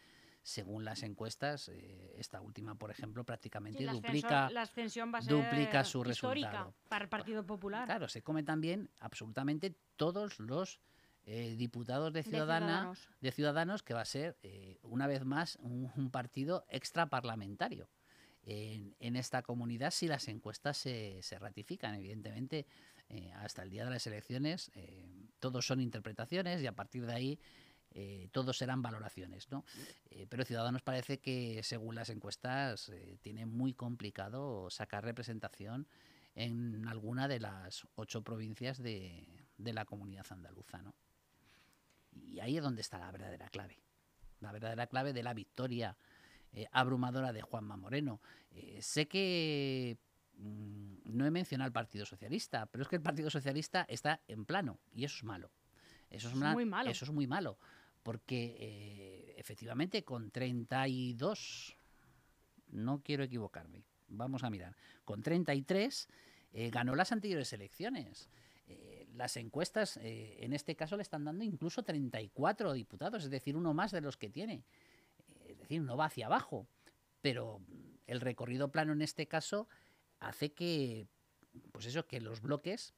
según 0.45 0.85
las 0.85 1.03
encuestas, 1.03 1.71
eh, 1.71 2.15
esta 2.19 2.43
última, 2.43 2.75
por 2.75 2.91
ejemplo, 2.91 3.25
prácticamente 3.25 3.79
Sí, 3.79 3.85
la, 3.85 3.93
duplica. 3.95 4.51
la 4.51 4.63
ascensión 4.63 5.11
va 5.13 5.19
a 5.19 5.23
ser 5.23 5.33
duplica 5.33 5.83
su 5.85 6.05
resultado. 6.05 6.75
para 6.89 7.05
el 7.05 7.09
Partido 7.09 7.45
Popular. 7.47 7.87
Claro, 7.87 8.09
se 8.09 8.23
come 8.23 8.43
también 8.43 8.91
absolutamente 9.01 9.75
todos 9.97 10.39
los 10.39 10.81
eh, 11.25 11.55
diputados 11.57 12.13
de 12.13 12.23
de 12.23 12.29
Ciudadana, 12.29 12.67
Ciudadanos. 12.67 13.09
de 13.23 13.33
Ciudadanos, 13.33 13.83
que 13.83 13.95
va 13.95 14.03
a 14.03 14.05
ser, 14.05 14.37
eh, 14.43 14.79
una 14.83 15.07
vez 15.07 15.25
más, 15.25 15.57
un, 15.63 15.91
un 15.97 16.11
partido 16.11 16.67
extraparlamentario 16.69 17.89
en, 18.43 18.95
en 19.01 19.17
esta 19.17 19.41
comunidad 19.43 19.91
si 19.93 20.07
las 20.09 20.29
encuestas 20.29 20.77
se, 20.77 21.23
se 21.23 21.39
ratifican. 21.39 21.95
Evidentemente, 21.95 22.67
eh, 23.09 23.33
hasta 23.37 23.63
el 23.63 23.71
día 23.71 23.85
de 23.87 23.91
las 23.93 24.07
elecciones, 24.07 24.71
eh, 24.75 25.09
todos 25.39 25.67
son 25.67 25.81
interpretaciones 25.81 26.63
y 26.63 26.67
a 26.67 26.73
partir 26.73 27.07
de 27.07 27.15
ahí 27.15 27.39
eh, 27.95 28.29
todos 28.33 28.59
serán 28.59 28.83
valoraciones. 28.83 29.51
¿no? 29.51 29.65
Eh, 30.11 30.27
pero 30.29 30.45
Ciudadanos 30.45 30.83
parece 30.83 31.21
que, 31.21 31.63
según 31.63 31.95
las 31.95 32.11
encuestas, 32.11 32.89
eh, 32.89 33.19
tiene 33.23 33.47
muy 33.47 33.73
complicado 33.73 34.69
sacar 34.71 35.05
representación 35.05 35.87
en 36.35 36.87
alguna 36.89 37.29
de 37.29 37.39
las 37.41 37.87
ocho 37.95 38.23
provincias 38.23 38.79
de, 38.83 39.27
de 39.59 39.73
la 39.73 39.85
comunidad 39.85 40.27
andaluza. 40.31 40.83
¿no? 40.83 40.95
Y 42.13 42.41
ahí 42.41 42.57
es 42.57 42.63
donde 42.63 42.81
está 42.83 42.99
la 42.99 43.13
verdadera 43.13 43.49
clave. 43.49 43.79
La 44.41 44.51
verdadera 44.53 44.87
clave 44.89 45.13
de 45.13 45.23
la 45.23 45.33
victoria 45.35 45.97
abrumadora 46.73 47.33
de 47.33 47.43
Juanma 47.43 47.77
Moreno. 47.77 48.21
Sé 48.81 49.07
que 49.09 49.97
mm, 50.37 50.97
no 51.05 51.27
he 51.27 51.31
mencionado 51.31 51.67
al 51.67 51.73
Partido 51.73 52.07
Socialista, 52.07 52.67
pero 52.67 52.83
es 52.83 52.89
que 52.89 52.97
el 52.97 53.03
Partido 53.03 53.31
Socialista 53.31 53.85
está 53.89 54.21
en 54.29 54.45
plano 54.45 54.79
y 54.93 55.05
eso 55.05 55.17
es 55.17 55.25
malo. 55.25 55.51
Eso 56.11 56.29
es, 56.29 56.33
Es 56.35 56.39
una- 56.39 56.53
muy 56.53 56.65
malo. 56.65 56.91
Eso 56.91 57.05
es 57.05 57.11
muy 57.11 57.27
malo. 57.27 57.59
Porque 58.05 58.55
eh, 58.61 59.35
efectivamente 59.39 60.05
con 60.05 60.31
32, 60.31 61.75
no 62.69 63.03
quiero 63.03 63.25
equivocarme, 63.25 63.83
vamos 64.09 64.45
a 64.45 64.51
mirar, 64.51 64.77
con 65.07 65.23
33 65.23 66.09
eh, 66.53 66.71
ganó 66.71 66.95
las 66.95 67.13
anteriores 67.13 67.53
elecciones. 67.55 68.29
Eh, 68.69 69.09
las 69.15 69.39
encuestas 69.39 69.99
en 70.03 70.53
este 70.53 70.77
caso 70.77 70.97
le 70.97 71.03
están 71.03 71.25
dando 71.25 71.45
incluso 71.45 71.83
34 71.83 72.75
diputados, 72.75 73.25
es 73.25 73.31
decir, 73.31 73.57
uno 73.57 73.73
más 73.73 73.91
de 73.91 74.03
los 74.03 74.19
que 74.19 74.29
tiene. 74.29 74.65
Es 75.47 75.59
decir, 75.59 75.81
no 75.81 75.97
va 75.97 76.07
hacia 76.07 76.27
abajo. 76.27 76.67
Pero 77.23 77.63
el 78.07 78.21
recorrido 78.21 78.71
plano 78.71 78.93
en 78.93 79.01
este 79.01 79.27
caso 79.27 79.67
hace 80.21 80.53
que, 80.53 81.07
pues 81.73 81.87
eso, 81.87 82.07
que 82.07 82.21
los 82.21 82.43
bloques, 82.43 82.93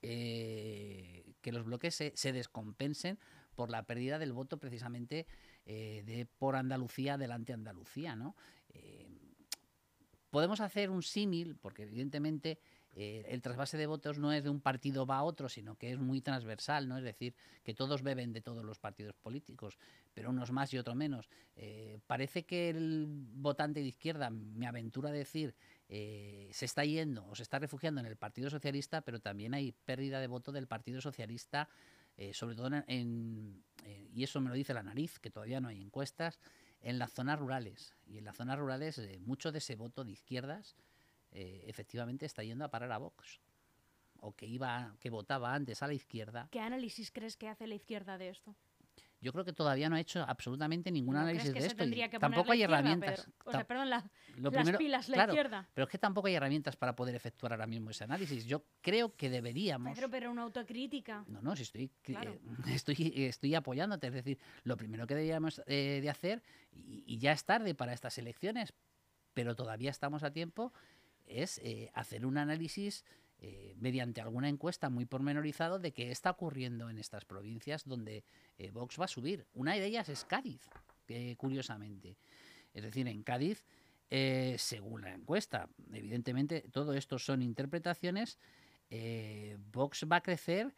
que 0.00 1.24
los 1.44 1.64
bloques 1.64 1.94
se 2.14 2.32
descompensen 2.32 3.18
por 3.56 3.70
la 3.70 3.82
pérdida 3.82 4.18
del 4.18 4.32
voto 4.32 4.58
precisamente 4.58 5.26
eh, 5.64 6.04
de 6.06 6.26
por 6.26 6.54
Andalucía 6.54 7.18
delante 7.18 7.52
Andalucía, 7.52 8.14
¿no? 8.14 8.36
Eh, 8.68 9.08
podemos 10.30 10.60
hacer 10.60 10.90
un 10.90 11.02
símil, 11.02 11.56
porque 11.56 11.84
evidentemente 11.84 12.60
eh, 12.94 13.24
el 13.28 13.42
trasvase 13.42 13.76
de 13.76 13.86
votos 13.86 14.18
no 14.18 14.32
es 14.32 14.44
de 14.44 14.50
un 14.50 14.60
partido 14.60 15.06
va 15.06 15.16
a 15.16 15.22
otro, 15.22 15.48
sino 15.48 15.76
que 15.76 15.90
es 15.92 15.98
muy 15.98 16.20
transversal, 16.20 16.86
¿no? 16.86 16.98
Es 16.98 17.04
decir, 17.04 17.34
que 17.64 17.74
todos 17.74 18.02
beben 18.02 18.32
de 18.32 18.42
todos 18.42 18.64
los 18.64 18.78
partidos 18.78 19.14
políticos, 19.16 19.78
pero 20.14 20.30
unos 20.30 20.52
más 20.52 20.72
y 20.72 20.78
otros 20.78 20.94
menos. 20.94 21.28
Parece 22.06 22.44
que 22.44 22.70
el 22.70 23.06
votante 23.08 23.80
de 23.80 23.86
izquierda, 23.86 24.30
me 24.30 24.66
aventura 24.66 25.08
a 25.08 25.12
decir, 25.12 25.54
se 25.88 26.64
está 26.64 26.84
yendo 26.84 27.26
o 27.26 27.34
se 27.34 27.42
está 27.42 27.58
refugiando 27.58 28.00
en 28.00 28.06
el 28.06 28.16
Partido 28.16 28.50
Socialista, 28.50 29.00
pero 29.00 29.20
también 29.20 29.52
hay 29.52 29.72
pérdida 29.72 30.20
de 30.20 30.26
voto 30.26 30.52
del 30.52 30.66
Partido 30.66 31.00
Socialista, 31.00 31.68
sobre 32.32 32.56
todo 32.56 32.70
en, 32.86 33.62
y 34.12 34.24
eso 34.24 34.40
me 34.40 34.48
lo 34.48 34.54
dice 34.54 34.74
la 34.74 34.82
nariz, 34.82 35.18
que 35.18 35.30
todavía 35.30 35.60
no 35.60 35.68
hay 35.68 35.80
encuestas, 35.80 36.40
en 36.80 36.98
las 36.98 37.12
zonas 37.12 37.38
rurales. 37.38 37.94
Y 38.06 38.18
en 38.18 38.24
las 38.24 38.36
zonas 38.36 38.58
rurales 38.58 39.00
mucho 39.20 39.52
de 39.52 39.58
ese 39.58 39.76
voto 39.76 40.04
de 40.04 40.12
izquierdas 40.12 40.76
eh, 41.32 41.64
efectivamente 41.66 42.24
está 42.24 42.42
yendo 42.42 42.64
a 42.64 42.70
parar 42.70 42.92
a 42.92 42.98
Vox 42.98 43.40
o 44.20 44.34
que 44.34 44.46
iba 44.46 44.96
que 45.00 45.10
votaba 45.10 45.52
antes 45.52 45.82
a 45.82 45.86
la 45.86 45.94
izquierda. 45.94 46.48
¿Qué 46.50 46.60
análisis 46.60 47.10
crees 47.10 47.36
que 47.36 47.48
hace 47.48 47.66
la 47.66 47.74
izquierda 47.74 48.16
de 48.16 48.30
esto? 48.30 48.56
Yo 49.26 49.32
creo 49.32 49.44
que 49.44 49.52
todavía 49.52 49.88
no 49.88 49.96
ha 49.96 50.00
hecho 50.00 50.22
absolutamente 50.22 50.92
ningún 50.92 51.16
análisis 51.16 51.52
de 51.52 51.58
esto. 51.58 51.84
tampoco 52.20 52.52
hay 52.52 52.62
herramientas. 52.62 53.28
o 53.44 53.50
sea, 53.50 53.66
perdón, 53.66 53.90
las 53.90 54.04
pilas, 54.78 55.08
la 55.08 55.24
izquierda. 55.24 55.68
Pero 55.74 55.84
es 55.86 55.90
que 55.90 55.98
tampoco 55.98 56.28
hay 56.28 56.36
herramientas 56.36 56.76
para 56.76 56.94
poder 56.94 57.16
efectuar 57.16 57.52
ahora 57.52 57.66
mismo 57.66 57.90
ese 57.90 58.04
análisis. 58.04 58.46
Yo 58.46 58.62
creo 58.80 59.16
que 59.16 59.28
deberíamos. 59.28 59.96
Pero, 59.96 60.08
pero 60.08 60.30
una 60.30 60.42
autocrítica. 60.42 61.24
No, 61.26 61.42
no, 61.42 61.56
si 61.56 61.64
estoy, 61.64 61.90
eh, 62.06 62.40
estoy, 62.68 63.12
estoy 63.16 63.56
apoyándote. 63.56 64.06
Es 64.06 64.12
decir, 64.12 64.38
lo 64.62 64.76
primero 64.76 65.08
que 65.08 65.16
deberíamos 65.16 65.60
eh, 65.66 65.98
de 66.00 66.08
hacer, 66.08 66.44
y, 66.70 67.02
y 67.04 67.18
ya 67.18 67.32
es 67.32 67.44
tarde 67.44 67.74
para 67.74 67.94
estas 67.94 68.18
elecciones, 68.18 68.74
pero 69.34 69.56
todavía 69.56 69.90
estamos 69.90 70.22
a 70.22 70.30
tiempo, 70.30 70.72
es 71.26 71.58
eh, 71.64 71.90
hacer 71.94 72.24
un 72.26 72.38
análisis 72.38 73.04
eh, 73.48 73.76
mediante 73.78 74.20
alguna 74.20 74.48
encuesta 74.48 74.90
muy 74.90 75.04
pormenorizado 75.04 75.78
de 75.78 75.92
qué 75.92 76.10
está 76.10 76.30
ocurriendo 76.30 76.90
en 76.90 76.98
estas 76.98 77.24
provincias 77.24 77.84
donde 77.84 78.24
eh, 78.58 78.70
Vox 78.72 78.98
va 79.00 79.04
a 79.04 79.08
subir. 79.08 79.46
Una 79.54 79.74
de 79.74 79.86
ellas 79.86 80.08
es 80.08 80.24
Cádiz, 80.24 80.60
curiosamente. 81.36 82.16
Es 82.74 82.82
decir, 82.82 83.06
en 83.06 83.22
Cádiz, 83.22 83.64
según 84.58 85.02
la 85.02 85.14
encuesta, 85.14 85.68
evidentemente 85.92 86.62
todo 86.72 86.94
esto 86.94 87.20
son 87.20 87.42
interpretaciones, 87.42 88.38
Vox 89.70 90.04
va 90.10 90.16
a 90.16 90.22
crecer 90.22 90.74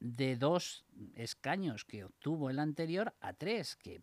de 0.00 0.36
dos 0.36 0.86
escaños 1.14 1.84
que 1.84 2.04
obtuvo 2.04 2.48
el 2.48 2.58
anterior 2.58 3.14
a 3.20 3.34
tres, 3.34 3.76
que, 3.76 4.00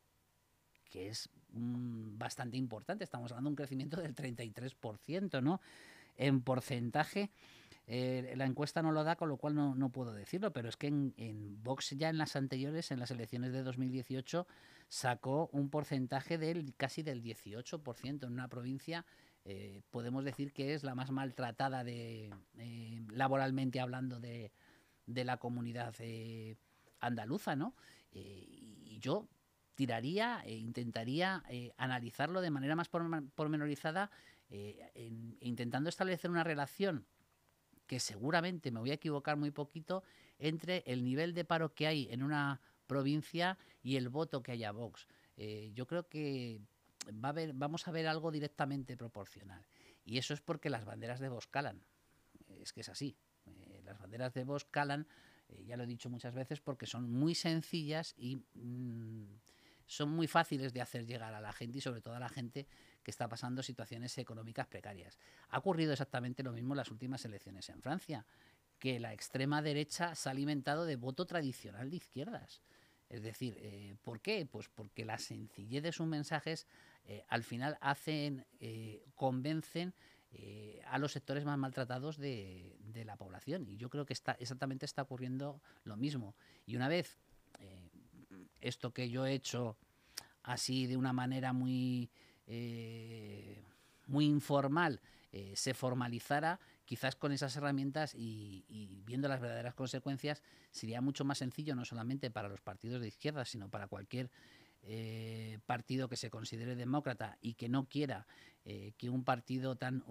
que 0.86 1.07
es 1.07 1.29
bastante 1.50 2.57
importante. 2.57 3.03
Estamos 3.03 3.31
hablando 3.31 3.50
de 3.50 3.53
un 3.53 3.55
crecimiento 3.55 4.00
del 4.00 4.15
33%, 4.15 5.41
¿no? 5.41 5.60
En 6.17 6.41
porcentaje. 6.41 7.31
Eh, 7.89 8.33
la 8.36 8.45
encuesta 8.45 8.81
no 8.81 8.91
lo 8.91 9.05
da, 9.05 9.15
con 9.15 9.29
lo 9.29 9.38
cual 9.38 9.55
no, 9.55 9.89
puedo 9.89 10.12
decirlo, 10.12 10.51
pero 10.51 10.67
es 10.67 10.75
que 10.75 10.88
en, 10.88 11.63
Vox 11.63 11.91
ya 11.91 12.09
en 12.09 12.17
las 12.17 12.36
anteriores, 12.36 12.91
en 12.91 13.00
las 13.00 13.12
elecciones 13.12 13.53
de 13.53 13.63
2018, 13.63 14.45
sacó 14.89 15.50
un 15.53 15.69
porcentaje 15.69 16.38
del 16.38 16.75
casi 16.75 17.01
del 17.01 17.24
18% 17.24 18.27
en 18.27 18.33
una 18.33 18.50
provincia, 18.50 19.05
eh, 19.45 19.81
podemos 19.89 20.25
decir 20.25 20.51
que 20.51 20.74
es 20.74 20.83
la 20.83 20.95
más 20.95 21.12
maltratada 21.12 21.86
de, 21.86 22.29
eh, 22.57 23.01
laboralmente 23.09 23.79
hablando 23.79 24.19
de, 24.19 24.51
de 25.05 25.24
la 25.24 25.38
comunidad 25.38 25.95
andaluza, 27.00 27.55
¿no? 27.55 27.74
y 28.12 28.97
yo 29.00 29.29
tiraría 29.75 30.41
e 30.43 30.55
intentaría 30.55 31.43
analizarlo 31.77 32.41
de 32.41 32.50
manera 32.50 32.75
más 32.75 32.89
pormenorizada, 32.89 34.09
eh, 34.50 35.12
intentando 35.42 35.89
establecer 35.89 36.32
una 36.32 36.44
relación 36.44 37.06
que 37.86 38.00
seguramente 38.00 38.72
me 38.72 38.80
voy 38.80 38.92
a 38.92 38.96
equivocar 38.96 39.38
muy 39.38 39.51
poquito 39.51 40.04
entre 40.39 40.84
el 40.86 41.04
nivel 41.04 41.34
de 41.34 41.46
paro 41.46 41.74
que 41.74 41.88
hay 41.88 42.08
en 42.12 42.24
una 42.24 42.62
provincia 42.86 43.58
y 43.82 43.96
el 43.96 44.10
voto 44.10 44.44
que 44.44 44.54
haya 44.54 44.72
Vox. 44.72 45.08
Eh, 45.36 45.72
yo 45.74 45.88
creo 45.88 46.08
que 46.08 46.62
va 47.24 47.30
a 47.30 47.32
haber, 47.32 47.54
vamos 47.54 47.88
a 47.88 47.92
ver 47.92 48.08
algo 48.08 48.32
directamente 48.32 48.98
proporcional. 48.98 49.66
Y 50.06 50.18
eso 50.18 50.34
es 50.34 50.42
porque 50.42 50.70
las 50.70 50.86
banderas 50.86 51.20
de 51.20 51.30
Vox 51.30 51.48
calan. 51.48 51.84
Es 52.62 52.74
que 52.74 52.82
es 52.82 52.89
así. 52.89 53.18
las 53.84 54.00
banderas 54.00 54.34
de 54.34 54.44
Vox 54.44 54.66
calan, 54.66 55.08
ya 55.66 55.77
lo 55.77 55.84
he 55.84 55.88
dicho 55.88 56.10
muchas 56.10 56.34
veces, 56.34 56.60
porque 56.60 56.86
son 56.86 57.10
muy 57.10 57.36
sencillas 57.36 58.13
y 58.18 58.38
mm, 58.54 59.27
son 59.86 60.10
muy 60.10 60.27
fáciles 60.27 60.74
de 60.74 60.82
hacer 60.82 61.06
llegar 61.06 61.34
a 61.34 61.42
la 61.42 61.54
gente 61.54 61.80
y 61.80 61.82
sobre 61.82 62.01
todo 62.01 62.16
a 62.16 62.20
la 62.20 62.30
gente 62.30 62.68
que 63.07 63.11
está 63.11 63.29
pasando 63.29 63.63
situaciones 63.63 64.17
económicas 64.17 64.67
precarias. 64.67 65.17
Ha 65.47 65.59
ocurrido 65.59 65.93
exactamente 65.93 66.43
lo 66.43 66.51
mismo 66.51 66.73
en 66.73 66.79
las 66.79 66.91
últimas 66.91 67.23
elecciones 67.23 67.69
en 67.69 67.81
Francia, 67.81 68.25
que 68.79 68.99
la 68.99 69.13
extrema 69.13 69.61
derecha 69.61 70.13
se 70.13 70.27
ha 70.27 70.33
alimentado 70.33 70.83
de 70.83 70.97
voto 70.97 71.25
tradicional 71.25 71.89
de 71.89 71.95
izquierdas. 71.95 72.61
Es 73.07 73.21
decir, 73.21 73.55
eh, 73.61 73.95
¿por 74.03 74.19
qué? 74.19 74.45
Pues 74.45 74.67
porque 74.67 75.05
la 75.05 75.19
sencillez 75.19 75.83
de 75.83 75.93
sus 75.93 76.05
mensajes 76.05 76.67
eh, 77.05 77.23
al 77.29 77.45
final 77.45 77.77
hacen, 77.79 78.45
eh, 78.59 79.05
convencen 79.15 79.93
a 80.87 80.99
los 80.99 81.13
sectores 81.13 81.45
más 81.45 81.57
maltratados 81.57 82.17
de, 82.17 82.75
de, 82.81 83.05
la 83.05 83.15
población. 83.15 83.65
Y 83.69 83.77
yo 83.77 83.89
creo 83.89 84.05
que 84.05 84.11
está, 84.11 84.33
exactamente 84.33 84.85
está 84.85 85.01
ocurriendo 85.01 85.61
lo 85.85 85.95
mismo. 85.95 86.35
Y 86.65 86.75
una 86.75 86.89
vez 86.89 87.17
esto 88.59 88.91
que 88.91 89.09
yo 89.09 89.25
he 89.25 89.33
hecho 89.33 89.77
así 90.43 90.85
de 90.85 90.97
una 90.97 91.13
manera 91.13 91.53
muy, 91.53 92.11
eh, 92.48 93.63
muy 94.08 94.25
informal 94.25 95.01
eh, 95.32 95.54
se 95.56 95.74
formalizara, 95.74 96.60
quizás 96.86 97.16
con 97.16 97.32
esas 97.32 97.56
herramientas 97.56 98.13
y, 98.16 99.04
viendo 99.06 99.27
las 99.27 99.42
verdaderas 99.42 99.74
consecuencias, 99.74 100.42
sería 100.72 101.01
mucho 101.01 101.25
más 101.25 101.39
sencillo 101.39 101.75
no 101.75 101.86
solamente 101.86 102.32
para 102.32 102.50
los 102.50 102.62
partidos 102.62 103.01
de 103.01 103.10
izquierda, 103.10 103.46
sino 103.46 103.70
para 103.70 103.88
cualquier 103.88 104.32
eh, 104.84 105.60
partido 105.66 106.08
que 106.08 106.16
se 106.16 106.30
considere 106.30 106.75
demócrata 106.75 107.38
y 107.42 107.56
que 107.56 107.70
no 107.70 107.88
quiera 107.88 108.25
que 108.98 109.10
un 109.10 109.24
partido 109.24 109.77
tan 109.77 110.04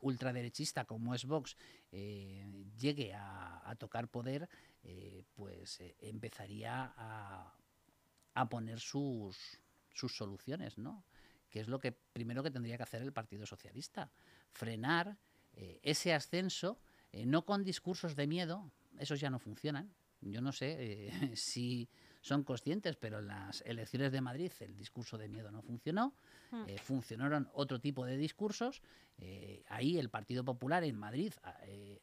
ultraderechista 0.00 0.84
como 0.84 1.12
es 1.12 1.24
Vox 1.24 1.56
llegue 1.90 3.12
a 3.14 3.74
tocar 3.80 4.06
poder, 4.06 4.48
eh, 4.84 5.24
pues 5.36 5.80
eh, 5.80 5.96
empezaría 6.00 6.92
a, 6.96 8.48
poner 8.50 8.80
sus, 8.80 9.60
sus 9.92 10.16
soluciones, 10.16 10.76
¿no? 10.76 11.04
Que 11.52 11.60
es 11.60 11.68
lo 11.68 11.78
que 11.78 11.92
primero 11.92 12.42
que 12.42 12.50
tendría 12.50 12.76
que 12.76 12.82
hacer 12.82 13.02
el 13.02 13.12
Partido 13.12 13.46
Socialista. 13.46 14.10
Frenar 14.50 15.16
eh, 15.52 15.78
ese 15.82 16.12
ascenso, 16.12 16.80
no 17.12 17.44
con 17.44 17.62
discursos 17.62 18.16
de 18.16 18.26
miedo, 18.26 18.72
esos 18.98 19.20
ya 19.20 19.30
no 19.30 19.38
funcionan. 19.38 19.94
Yo 20.22 20.40
no 20.40 20.50
sé 20.50 21.10
si 21.36 21.88
son 22.22 22.42
conscientes, 22.42 22.96
pero 22.96 23.18
en 23.18 23.26
las 23.26 23.60
elecciones 23.66 24.10
de 24.12 24.20
Madrid 24.20 24.50
el 24.60 24.76
discurso 24.76 25.18
de 25.18 25.28
miedo 25.28 25.52
no 25.52 25.60
funcionó, 25.60 26.14
hmm. 26.50 26.64
funcionaron 26.82 27.50
otro 27.52 27.80
tipo 27.80 28.06
de 28.06 28.16
discursos. 28.16 28.82
ahí 29.68 29.98
el 29.98 30.08
Partido 30.08 30.42
Popular 30.42 30.82
en 30.84 30.96
Madrid 30.96 31.34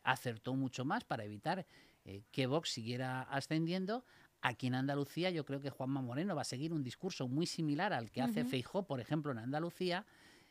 acertó 0.04 0.54
mucho 0.54 0.86
más 0.86 1.04
para 1.04 1.24
evitar 1.24 1.66
eh, 2.06 2.24
que 2.32 2.48
Vox 2.48 2.70
siguiera 2.72 3.22
ascendiendo. 3.22 4.04
Aquí 4.42 4.68
en 4.68 4.76
Andalucía 4.76 5.30
yo 5.32 5.46
creo 5.46 5.60
que 5.60 5.70
Juanma 5.70 6.02
Moreno 6.02 6.36
va 6.36 6.44
a 6.44 6.46
seguir 6.46 6.72
un 6.72 6.84
discurso 6.84 7.28
muy 7.28 7.46
similar 7.46 7.92
al 7.92 8.10
que 8.10 8.22
hace 8.22 8.46
Feijó, 8.46 8.84
por 8.84 9.02
ejemplo, 9.02 9.32
en 9.32 9.38
Andalucía, 9.40 10.06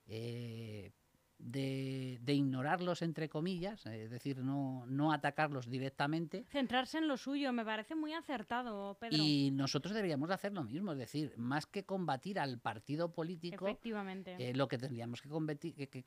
eh, 0.06 0.92
de, 1.38 2.20
ignorarlos 2.26 3.02
entre 3.02 3.28
comillas, 3.28 3.86
es 3.86 4.10
decir, 4.10 4.38
no, 4.38 4.84
no 4.86 5.12
atacarlos 5.12 5.68
directamente. 5.68 6.44
Centrarse 6.50 6.98
en 6.98 7.08
lo 7.08 7.16
suyo, 7.16 7.52
me 7.52 7.64
parece 7.64 7.94
muy 7.94 8.12
acertado, 8.12 8.96
Pedro. 8.98 9.16
Y 9.16 9.50
nosotros 9.52 9.94
deberíamos 9.94 10.30
hacer 10.30 10.52
lo 10.52 10.64
mismo, 10.64 10.92
es 10.92 10.98
decir, 10.98 11.32
más 11.36 11.66
que 11.66 11.84
combatir 11.84 12.38
al 12.38 12.58
partido 12.58 13.12
político, 13.12 13.66
Efectivamente. 13.66 14.36
Eh, 14.38 14.54
lo 14.54 14.68
que 14.68 14.78
tendríamos 14.78 15.22
que, 15.22 15.28
combatir, 15.28 15.74
que, 15.74 16.04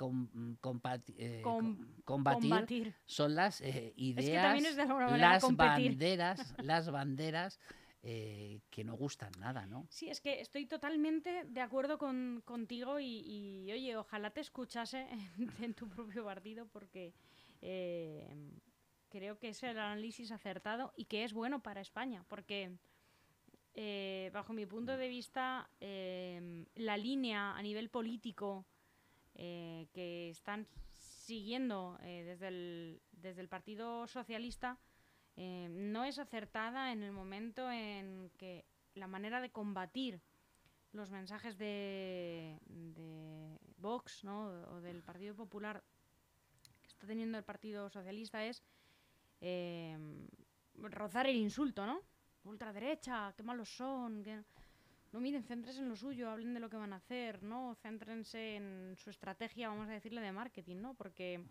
eh, 1.17 1.41
combatir, 2.03 2.93
son 3.05 3.35
las 3.35 3.61
eh, 3.61 3.93
ideas, 3.95 4.61
las 5.17 5.55
banderas, 5.55 6.55
las 6.61 6.91
banderas 6.91 7.59
eh, 8.03 8.61
que 8.71 8.83
no 8.83 8.95
gustan 8.95 9.31
nada, 9.37 9.67
¿no? 9.67 9.85
Sí, 9.91 10.09
es 10.09 10.21
que 10.21 10.41
estoy 10.41 10.65
totalmente 10.65 11.43
de 11.45 11.61
acuerdo 11.61 11.99
con, 11.99 12.41
contigo 12.45 12.99
y, 12.99 13.71
oye, 13.71 13.95
ojalá 13.95 14.31
te 14.31 14.41
escuchase 14.41 15.07
en, 15.59 15.75
tu 15.75 15.87
propio 15.87 16.25
partido 16.25 16.65
porque 16.65 17.13
eh, 17.61 18.27
creo 19.07 19.37
que 19.37 19.49
es 19.49 19.61
el 19.61 19.77
análisis 19.77 20.31
acertado 20.31 20.93
y 20.95 21.05
que 21.05 21.23
es 21.23 21.33
bueno 21.33 21.61
para 21.61 21.79
España, 21.79 22.25
porque 22.27 22.75
eh, 23.75 24.31
bajo 24.33 24.51
mi 24.51 24.65
punto 24.65 24.97
de 24.97 25.07
vista 25.07 25.69
la 25.79 26.97
línea 26.97 27.55
a 27.55 27.61
nivel 27.61 27.91
político 27.91 28.65
que 29.35 30.29
están 30.31 30.67
siguiendo 30.91 31.99
desde, 32.01 32.47
el, 32.47 33.01
desde 33.11 33.41
el 33.41 33.47
Partido 33.47 34.07
Socialista 34.07 34.79
eh, 35.37 35.67
no 35.69 36.03
es 36.03 36.19
acertada 36.19 36.91
en 36.91 37.03
el 37.03 37.11
momento 37.11 37.71
en 37.71 38.31
que 38.37 38.65
la 38.95 39.07
manera 39.07 39.41
de 39.41 39.51
combatir 39.51 40.21
los 40.91 41.09
mensajes 41.09 41.57
de, 41.57 42.57
Vox 43.77 44.23
o 44.25 44.81
del 44.81 45.01
Partido 45.01 45.35
Popular 45.35 45.83
está 46.87 47.07
teniendo 47.07 47.37
el 47.37 47.43
Partido 47.43 47.89
Socialista 47.89 48.45
es 48.45 48.61
eh, 49.39 49.97
rozar 50.75 51.27
el 51.27 51.37
insulto, 51.37 51.85
¿no? 51.85 52.01
Ultraderecha, 52.43 53.33
qué 53.35 53.43
malos 53.43 53.69
son. 53.69 54.23
Que... 54.23 54.43
No, 55.11 55.19
miren, 55.19 55.43
céntrense 55.43 55.81
en 55.81 55.89
lo 55.89 55.95
suyo, 55.95 56.29
hablen 56.29 56.53
de 56.53 56.59
lo 56.59 56.69
que 56.69 56.77
van 56.77 56.93
a 56.93 56.97
hacer, 56.97 57.41
¿no? 57.43 57.75
Céntrense 57.75 58.55
en 58.55 58.95
su 58.97 59.09
estrategia, 59.09 59.69
vamos 59.69 59.87
a 59.89 59.93
decirle, 59.93 60.21
de 60.21 60.31
marketing, 60.31 60.77
¿no? 60.77 60.93
Porque 60.93 61.43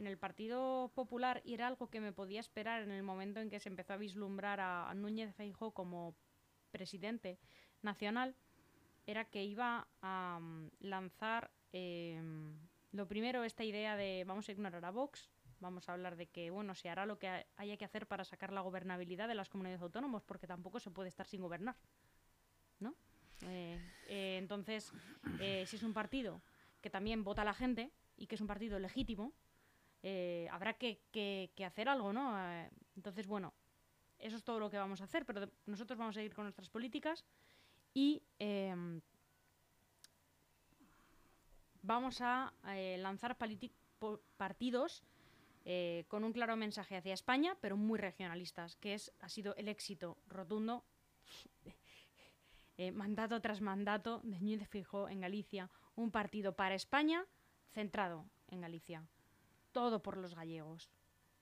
en 0.00 0.06
el 0.06 0.16
Partido 0.16 0.90
Popular 0.94 1.42
y 1.44 1.52
era 1.52 1.66
algo 1.66 1.90
que 1.90 2.00
me 2.00 2.12
podía 2.12 2.40
esperar 2.40 2.82
en 2.82 2.90
el 2.90 3.02
momento 3.02 3.38
en 3.38 3.50
que 3.50 3.60
se 3.60 3.68
empezó 3.68 3.92
a 3.92 3.98
vislumbrar 3.98 4.58
a, 4.58 4.92
Núñez 4.94 5.34
Feijóo 5.36 5.72
como 5.72 6.16
presidente 6.70 7.38
nacional, 7.82 8.34
era 9.06 9.26
que 9.26 9.44
iba 9.44 9.86
a 10.00 10.38
mm, 10.40 10.70
lanzar 10.80 11.50
em, 11.72 12.58
lo 12.92 13.06
primero 13.06 13.44
esta 13.44 13.62
idea 13.62 13.94
de 13.94 14.24
vamos 14.26 14.48
a 14.48 14.52
ignorar 14.52 14.84
a 14.86 14.90
Vox, 14.90 15.30
vamos 15.60 15.86
a 15.88 15.92
hablar 15.92 16.16
de 16.16 16.28
que 16.28 16.50
bueno 16.50 16.74
se 16.74 16.88
hará 16.88 17.04
lo 17.04 17.18
que 17.18 17.46
haya 17.56 17.76
que 17.76 17.84
hacer 17.84 18.06
para 18.06 18.24
sacar 18.24 18.52
la 18.52 18.62
gobernabilidad 18.62 19.28
de 19.28 19.34
las 19.34 19.50
comunidades 19.50 19.82
autónomas, 19.82 20.22
porque 20.24 20.46
tampoco 20.46 20.80
se 20.80 20.90
puede 20.90 21.10
estar 21.10 21.26
sin 21.26 21.42
gobernar. 21.42 21.76
¿no? 22.78 22.94
Eh, 23.42 23.78
eh, 24.08 24.38
entonces, 24.38 24.92
eh, 25.40 25.64
si 25.66 25.76
es 25.76 25.82
un 25.82 25.92
partido 25.92 26.40
que 26.80 26.88
también 26.88 27.22
vota 27.22 27.42
a 27.42 27.44
la 27.44 27.52
gente 27.52 27.90
y 28.16 28.26
que 28.26 28.36
es 28.36 28.40
un 28.40 28.46
partido 28.46 28.78
legítimo, 28.78 29.34
habrá 30.50 30.74
que, 30.74 31.50
hacer 31.64 31.88
algo, 31.88 32.12
¿no? 32.12 32.36
entonces, 32.96 33.26
bueno, 33.26 33.52
eso 34.18 34.36
es 34.36 34.44
todo 34.44 34.58
lo 34.58 34.70
que 34.70 34.78
vamos 34.78 35.00
a 35.00 35.04
hacer, 35.04 35.24
pero 35.24 35.50
nosotros 35.66 35.98
vamos 35.98 36.16
a 36.16 36.22
ir 36.22 36.34
con 36.34 36.44
nuestras 36.44 36.68
políticas 36.68 37.24
y 37.94 38.22
em, 38.38 39.00
vamos 41.82 42.20
a 42.20 42.52
lanzar 42.98 43.36
partidos 44.36 45.02
con 46.08 46.24
un 46.24 46.32
claro 46.32 46.56
mensaje 46.56 46.96
hacia 46.96 47.14
España, 47.14 47.56
pero 47.60 47.76
muy 47.76 47.98
regionalistas, 47.98 48.76
que 48.76 48.94
es, 48.94 49.12
ha 49.20 49.28
sido 49.28 49.54
el 49.56 49.68
éxito 49.68 50.16
rotundo 50.28 50.84
eh, 52.82 52.92
mandato 52.92 53.38
tras 53.42 53.60
mandato 53.60 54.22
de 54.24 54.40
Núñez 54.40 54.66
Fijó 54.66 55.10
en 55.10 55.20
Galicia, 55.20 55.68
un 55.96 56.10
partido 56.10 56.56
para 56.56 56.74
España 56.74 57.26
centrado 57.74 58.24
en 58.48 58.62
Galicia. 58.62 59.04
Todo 59.72 60.02
por 60.02 60.16
los 60.16 60.34
gallegos. 60.34 60.90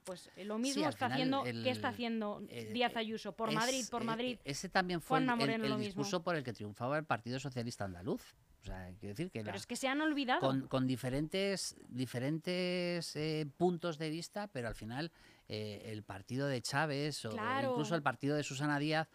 Pues 0.04 0.30
eh, 0.36 0.44
lo 0.44 0.58
mismo 0.58 0.88
está 0.88 1.06
haciendo, 1.06 1.42
¿qué 1.42 1.70
está 1.70 1.88
haciendo 1.88 2.40
Díaz 2.72 2.96
Ayuso? 2.96 3.36
Por 3.36 3.52
Madrid, 3.52 3.84
por 3.90 4.04
Madrid. 4.04 4.38
ese 4.44 4.68
también 4.68 5.02
fue 5.02 5.18
el, 5.18 5.78
discurso 5.78 6.22
por 6.22 6.34
el 6.34 6.42
que 6.42 6.52
triunfaba 6.52 6.96
el 6.96 7.04
Partido 7.04 7.38
Socialista 7.38 7.84
Andaluz. 7.84 8.34
O 8.62 8.64
sea, 8.64 8.86
quiero 8.98 9.14
decir 9.14 9.30
que 9.30 9.44
Pero 9.44 9.56
es 9.56 9.66
que 9.66 9.76
se 9.76 9.86
han 9.86 10.00
olvidado. 10.00 10.68
Con, 10.68 10.86
diferentes, 10.86 11.76
diferentes 11.88 13.14
eh, 13.16 13.46
puntos 13.56 13.98
de 13.98 14.10
vista, 14.10 14.48
pero 14.48 14.68
al 14.68 14.74
final 14.74 15.12
el 15.46 16.02
partido 16.02 16.46
de 16.46 16.60
Chávez 16.60 17.24
o 17.24 17.30
incluso 17.32 17.94
el 17.94 18.02
partido 18.02 18.36
de 18.36 18.42
Susana 18.42 18.78
Díaz 18.78 19.08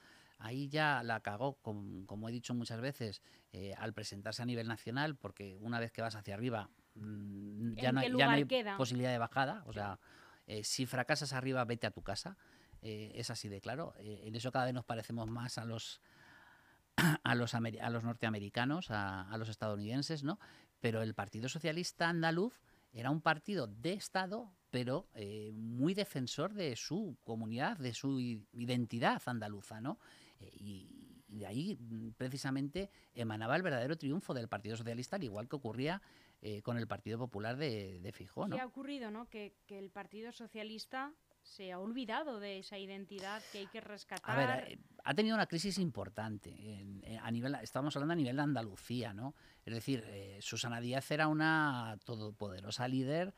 ahí 0.43 0.67
ya 0.67 1.01
la 1.03 1.21
cagó, 1.21 1.57
como, 1.61 2.29
he 2.29 2.31
dicho 2.31 2.53
muchas 2.53 2.81
veces, 2.81 3.21
eh, 3.53 3.73
al 3.77 3.93
presentarse 3.93 4.41
a 4.41 4.45
nivel 4.45 4.67
nacional, 4.67 5.15
porque 5.15 5.57
una 5.61 5.79
vez 5.79 5.91
que 5.91 6.01
vas 6.01 6.15
hacia 6.15 6.33
arriba 6.33 6.69
mm, 6.95 7.73
ya, 7.75 7.91
no, 7.91 8.01
hay 8.01 8.45
posibilidad 8.77 9.11
de 9.11 9.17
bajada. 9.17 9.63
O 9.67 9.73
sea, 9.73 9.99
eh, 10.47 10.63
si 10.63 10.85
fracasas 10.85 11.33
arriba, 11.33 11.63
vete 11.65 11.87
a 11.87 11.91
tu 11.91 12.01
casa. 12.01 12.37
Eh, 12.81 13.13
es 13.15 13.29
así 13.29 13.47
de 13.47 13.61
claro. 13.61 13.93
en 13.97 14.35
eso 14.35 14.51
cada 14.51 14.65
vez 14.65 14.73
nos 14.73 14.83
parecemos 14.83 15.29
más 15.29 15.57
a 15.57 15.63
los 15.63 16.01
a 17.23 17.35
los, 17.35 17.53
a 17.55 17.89
los 17.89 18.03
norteamericanos, 18.03 18.91
a, 18.91 19.21
a, 19.21 19.37
los 19.37 19.47
estadounidenses, 19.47 20.23
¿no? 20.23 20.37
Pero 20.81 21.01
el 21.01 21.13
Partido 21.13 21.47
Socialista 21.47 22.09
Andaluz 22.09 22.59
era 22.91 23.09
un 23.09 23.21
partido 23.21 23.67
de 23.67 23.93
Estado, 23.93 24.51
pero 24.69 25.07
muy 25.53 25.93
defensor 25.93 26.53
de 26.53 26.75
su 26.75 27.17
comunidad, 27.23 27.77
de 27.77 27.93
su 27.93 28.19
identidad 28.19 29.21
andaluza, 29.25 29.81
¿no? 29.81 29.97
y, 30.39 31.13
de 31.33 31.45
ahí 31.45 31.77
mm, 31.79 32.11
precisamente 32.11 32.89
emanaba 33.13 33.55
el 33.55 33.63
verdadero 33.63 33.97
triunfo 33.97 34.33
del 34.33 34.47
Partido 34.47 34.77
Socialista, 34.77 35.15
al 35.15 35.23
igual 35.23 35.47
que 35.47 35.55
ocurría 35.55 36.01
eh, 36.45 36.61
con 36.61 36.77
el 36.77 36.87
Partido 36.87 37.17
Popular 37.17 37.55
de, 37.55 38.01
de 38.01 38.11
Fijón. 38.11 38.51
¿Qué 38.51 38.59
ha 38.59 38.65
ocurrido, 38.65 39.09
no? 39.11 39.29
Que, 39.29 39.55
el 39.69 39.89
Partido 39.89 40.33
Socialista 40.33 41.13
se 41.41 41.71
ha 41.71 41.79
olvidado 41.79 42.41
de 42.41 42.59
esa 42.59 42.77
identidad 42.77 43.41
que 43.53 43.59
hay 43.59 43.67
que 43.67 43.79
rescatar. 43.79 44.37
A 44.37 44.57
ver, 44.57 44.73
eh, 44.73 44.79
ha 45.05 45.13
tenido 45.13 45.35
una 45.35 45.45
crisis 45.45 45.77
importante. 45.77 46.53
a 47.21 47.31
nivel, 47.31 47.55
estamos 47.61 47.95
hablando 47.95 48.11
a 48.11 48.17
nivel 48.17 48.35
de 48.35 48.41
Andalucía, 48.41 49.13
¿no? 49.13 49.35
Es 49.65 49.73
decir, 49.73 50.03
eh, 50.07 50.39
Susana 50.41 50.81
Díaz 50.81 51.09
era 51.11 51.29
una 51.29 51.97
todopoderosa 52.03 52.89
líder 52.89 53.33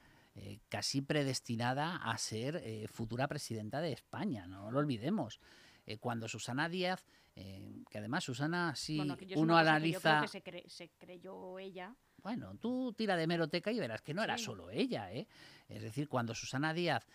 casi 0.68 1.02
predestinada 1.02 1.96
a 1.96 2.18
ser 2.18 2.90
futura 2.90 3.26
presidenta 3.26 3.80
de 3.80 3.94
España, 3.94 4.48
no 4.48 4.70
lo 4.70 4.80
olvidemos. 4.80 5.40
Eh, 5.86 5.98
cuando 6.00 6.28
Susana 6.28 6.68
Díaz, 6.68 7.06
eh, 7.36 7.84
que 7.90 8.00
además 8.00 8.24
Susana, 8.24 8.76
si 8.76 9.00
uno 9.36 9.58
analiza... 9.58 10.26
Que 10.32 10.42
que 10.42 10.64
se, 10.68 10.90
creyó 10.98 11.60
ella. 11.60 11.96
Bueno, 12.26 12.56
tú 12.60 12.92
tira 12.98 13.16
de 13.16 13.28
meroteca 13.28 13.72
y 13.72 13.80
verás 13.80 14.02
que 14.02 14.16
no 14.16 14.24
era 14.24 14.36
solo 14.40 14.72
ella. 14.72 15.14
¿eh? 15.14 15.28
Es 15.70 15.84
decir, 15.84 16.10
cuando 16.10 16.34
Susana 16.34 16.74
Díaz 16.74 17.06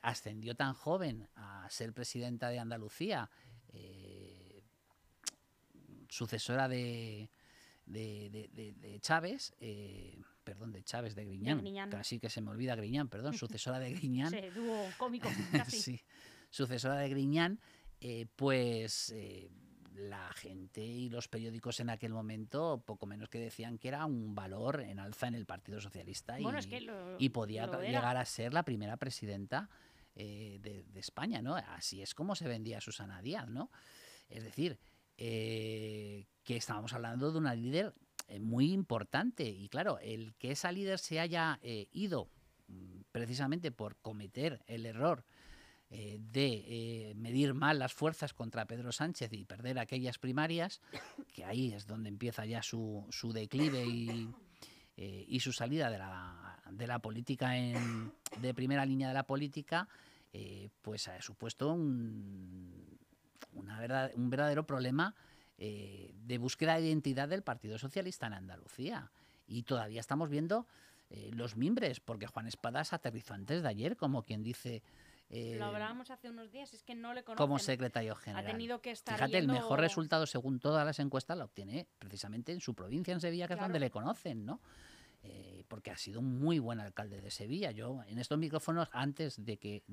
ascendió 0.00 0.54
tan 0.54 0.72
joven 0.72 1.28
a 1.34 1.68
ser 1.68 1.92
presidenta 1.92 2.48
de 2.48 2.58
Andalucía, 2.58 3.28
sucesora 6.08 6.66
de, 6.66 7.28
de, 7.84 8.98
Chávez, 9.02 9.52
perdón, 10.44 10.72
de 10.72 10.82
Chávez, 10.82 11.14
de 11.14 11.26
Griñán, 11.26 11.62
casi 11.90 12.18
que 12.18 12.30
se 12.30 12.40
me 12.40 12.52
olvida 12.52 12.74
Griñán, 12.74 13.08
perdón, 13.08 13.34
sucesora 13.38 13.78
de 13.78 13.92
Griñán. 13.92 14.30
sí, 14.30 14.40
dúo 14.54 14.88
cómico, 14.96 15.28
casi. 15.52 15.78
sí, 15.78 16.00
sucesora 16.48 16.96
de 16.96 17.10
Griñán, 17.10 17.60
eh, 18.00 18.26
pues 18.34 19.10
eh, 19.14 19.50
la 19.94 20.32
gente 20.32 20.84
y 20.84 21.08
los 21.08 21.28
periódicos 21.28 21.80
en 21.80 21.90
aquel 21.90 22.12
momento 22.12 22.82
poco 22.84 23.06
menos 23.06 23.28
que 23.28 23.38
decían 23.38 23.78
que 23.78 23.88
era 23.88 24.04
un 24.06 24.34
valor 24.34 24.80
en 24.80 24.98
alza 24.98 25.28
en 25.28 25.34
el 25.34 25.46
Partido 25.46 25.80
Socialista 25.80 26.38
y, 26.38 27.28
podía 27.30 27.66
llegar 27.80 28.16
a 28.16 28.24
ser 28.24 28.52
la 28.52 28.62
primera 28.64 28.96
presidenta 28.96 29.68
eh, 30.14 30.58
de, 30.60 31.00
España, 31.00 31.42
¿no? 31.42 31.56
Así 31.56 32.02
es 32.02 32.14
como 32.14 32.34
se 32.34 32.48
vendía 32.48 32.80
Susana 32.80 33.22
Díaz, 33.22 33.48
¿no? 33.48 33.70
Es 34.28 34.44
decir, 34.44 34.78
que 35.16 36.26
estábamos 36.46 36.92
hablando 36.92 37.30
de 37.30 37.38
una 37.38 37.54
líder 37.54 37.94
muy 38.40 38.72
importante 38.72 39.44
y 39.44 39.68
claro, 39.68 39.98
el 39.98 40.34
que 40.34 40.52
esa 40.52 40.72
líder 40.72 40.98
se 40.98 41.20
haya 41.20 41.60
ido 41.62 42.28
mm, 42.68 43.00
precisamente 43.12 43.70
por 43.70 43.96
cometer 43.96 44.62
el 44.66 44.86
error 44.86 45.24
eh, 45.94 46.18
de 46.32 46.64
eh, 46.66 47.14
medir 47.16 47.52
mal 47.52 47.78
las 47.78 47.92
fuerzas 47.92 48.32
contra 48.32 48.64
Pedro 48.64 48.92
Sánchez 48.92 49.30
y 49.34 49.44
perder 49.44 49.78
aquellas 49.78 50.16
primarias, 50.16 50.80
que 51.34 51.44
ahí 51.44 51.70
es 51.74 51.86
donde 51.86 52.08
empieza 52.08 52.46
ya 52.46 52.62
su, 52.62 53.06
su 53.10 53.30
declive 53.34 53.84
y, 53.84 54.26
eh, 54.96 55.26
y, 55.28 55.40
su 55.40 55.52
salida 55.52 55.90
de 55.90 55.98
la, 55.98 56.62
de 56.70 56.86
la 56.86 56.98
política 57.00 57.58
en, 57.58 58.10
de 58.40 58.54
primera 58.54 58.86
línea 58.86 59.08
de 59.08 59.12
la 59.12 59.26
política, 59.26 59.86
pues 60.80 61.08
ha 61.08 61.20
supuesto 61.20 61.74
un, 61.74 62.98
un 63.52 64.30
verdadero 64.30 64.66
problema 64.66 65.14
de 65.58 66.38
búsqueda 66.38 66.76
de 66.76 66.86
identidad 66.86 67.28
del 67.28 67.42
Partido 67.42 67.76
Socialista 67.76 68.28
en 68.28 68.32
Andalucía. 68.32 69.10
Y 69.46 69.64
todavía 69.64 70.00
estamos 70.00 70.30
viendo 70.30 70.66
los 71.32 71.54
mimbres, 71.58 72.00
porque 72.00 72.26
Juan 72.26 72.46
Espadas 72.46 72.94
aterrizó 72.94 73.34
antes 73.34 73.62
de 73.62 73.68
ayer, 73.68 73.98
como 73.98 74.22
quien 74.22 74.42
dice 74.42 74.82
eh, 75.34 75.56
lo 75.58 75.64
hablábamos 75.64 76.10
hace 76.10 76.28
unos 76.28 76.52
días, 76.52 76.74
es 76.74 76.82
que 76.82 76.94
no 76.94 77.14
le 77.14 77.24
conocen. 77.24 77.42
Como 77.42 77.58
secretario 77.58 78.14
general. 78.14 78.44
Ha 78.44 78.50
tenido 78.50 78.82
que 78.82 78.90
estar 78.90 79.16
Fíjate, 79.16 79.38
el 79.38 79.48
mejor 79.48 79.80
resultado 79.80 80.26
según 80.26 80.60
todas 80.60 80.84
las 80.84 80.98
encuestas 80.98 81.38
lo 81.38 81.44
obtiene 81.44 81.88
precisamente 81.98 82.52
en 82.52 82.60
su 82.60 82.74
provincia, 82.74 83.14
en 83.14 83.20
Sevilla, 83.20 83.48
que 83.48 83.54
es 83.54 83.60
donde 83.60 83.80
le 83.80 83.90
conocen, 83.90 84.44
¿no? 84.44 84.60
Eh, 85.22 85.64
porque 85.68 85.90
ha 85.90 85.96
sido 85.96 86.20
un 86.20 86.38
muy 86.38 86.58
buen 86.58 86.80
alcalde 86.80 87.22
de 87.22 87.30
Sevilla. 87.30 87.70
Yo 87.70 88.02
en 88.08 88.18
estos 88.18 88.36
micrófonos, 88.36 88.90
antes 88.92 89.42
de 89.42 89.56
que 89.56 89.84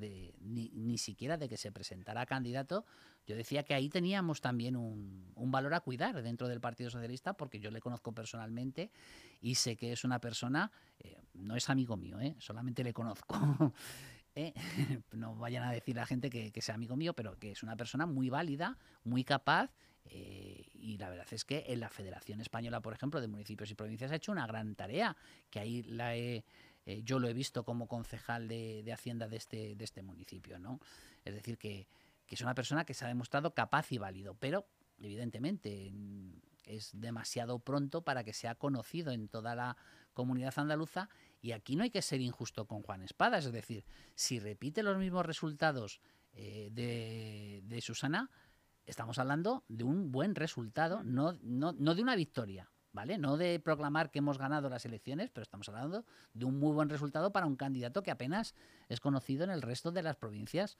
ni, 0.41 0.97
siquiera 0.97 1.37
de 1.37 1.47
que 1.47 1.55
se 1.55 1.71
presentara 1.71 2.25
candidato, 2.25 2.83
yo 3.25 3.37
decía 3.37 3.63
que 3.63 3.73
ahí 3.73 3.87
teníamos 3.87 4.41
también 4.41 4.75
un, 4.75 5.33
valor 5.37 5.73
a 5.73 5.79
cuidar 5.79 6.21
dentro 6.21 6.49
del 6.49 6.59
Partido 6.59 6.89
Socialista, 6.89 7.33
porque 7.33 7.59
yo 7.59 7.71
le 7.71 7.79
conozco 7.79 8.11
personalmente 8.11 8.91
y 9.39 9.55
sé 9.55 9.77
que 9.77 9.93
es 9.93 10.03
una 10.03 10.19
persona, 10.19 10.71
eh, 10.99 11.21
no 11.33 11.55
es 11.55 11.69
amigo 11.69 11.95
mío, 11.95 12.17
solamente 12.39 12.83
le 12.83 12.91
conozco. 12.91 13.37
¿eh? 14.35 14.53
no 15.11 15.35
vayan 15.35 15.63
a 15.63 15.71
decir 15.71 15.95
la 15.95 16.05
gente 16.05 16.29
que, 16.29 16.61
sea 16.61 16.75
amigo 16.75 16.95
mío, 16.95 17.13
pero 17.13 17.37
que 17.37 17.51
es 17.51 17.63
una 17.63 17.75
persona 17.75 18.05
muy 18.05 18.29
válida, 18.29 18.77
muy 19.03 19.23
capaz. 19.23 19.71
Eh, 20.05 20.67
y 20.73 20.97
la 20.97 21.09
verdad 21.09 21.27
es 21.31 21.45
que 21.45 21.65
en 21.67 21.79
la 21.79 21.89
Federación 21.89 22.41
Española, 22.41 22.81
por 22.81 22.93
ejemplo, 22.93 23.21
de 23.21 23.27
municipios 23.27 23.69
y 23.69 23.75
provincias 23.75 24.11
ha 24.11 24.15
hecho 24.15 24.31
una 24.31 24.47
gran 24.47 24.75
tarea, 24.75 25.15
que 25.49 25.59
ahí 25.59 25.83
la 25.83 26.15
he, 26.15 26.43
eh, 26.85 27.01
yo 27.03 27.19
lo 27.19 27.27
he 27.27 27.33
visto 27.33 27.63
como 27.63 27.87
concejal 27.87 28.47
de, 28.47 28.89
Hacienda 28.91 29.27
de 29.27 29.37
este, 29.37 29.75
de 29.75 29.83
este 29.83 30.01
municipio. 30.01 30.57
¿no? 30.57 30.79
Es 31.25 31.33
decir, 31.33 31.57
que, 31.57 31.87
que 32.25 32.35
es 32.35 32.41
una 32.41 32.55
persona 32.55 32.85
que 32.85 32.93
se 32.93 33.05
ha 33.05 33.07
demostrado 33.07 33.53
capaz 33.53 33.91
y 33.91 33.97
válido, 33.97 34.35
pero 34.35 34.67
evidentemente 34.99 35.91
es 36.65 36.91
demasiado 36.93 37.59
pronto 37.59 38.03
para 38.03 38.23
que 38.23 38.33
sea 38.33 38.55
conocido 38.55 39.11
en 39.11 39.27
toda 39.27 39.55
la 39.55 39.77
comunidad 40.13 40.53
andaluza 40.57 41.09
Y 41.41 41.53
aquí 41.53 41.75
no 41.75 41.83
hay 41.83 41.89
que 41.89 42.01
ser 42.01 42.21
injusto 42.21 42.65
con 42.65 42.83
Juan 42.83 43.01
Espadas, 43.01 43.45
es 43.45 43.51
decir, 43.51 43.85
si 44.15 44.39
repite 44.39 44.83
los 44.83 44.97
mismos 44.97 45.25
resultados 45.25 46.01
eh, 46.33 46.69
de, 46.71 47.61
de 47.63 47.81
Susana, 47.81 48.29
estamos 48.85 49.19
hablando 49.19 49.63
de 49.67 49.83
un 49.83 50.11
buen 50.11 50.35
resultado, 50.35 51.03
no, 51.03 51.37
no, 51.41 51.71
no 51.73 51.95
de 51.95 52.01
una 52.01 52.15
victoria, 52.15 52.69
¿vale? 52.91 53.17
No 53.17 53.37
de 53.37 53.59
proclamar 53.59 54.11
que 54.11 54.19
hemos 54.19 54.37
ganado 54.37 54.69
las 54.69 54.85
elecciones, 54.85 55.29
pero 55.29 55.43
estamos 55.43 55.69
hablando 55.69 56.05
de 56.33 56.45
un 56.45 56.59
muy 56.59 56.73
buen 56.73 56.89
resultado 56.89 57.31
para 57.31 57.45
un 57.45 57.55
candidato 57.55 58.03
que 58.03 58.11
apenas 58.11 58.55
es 58.89 58.99
conocido 58.99 59.43
en 59.43 59.51
el 59.51 59.61
resto 59.61 59.91
de 59.91 60.03
las 60.03 60.15
provincias 60.15 60.77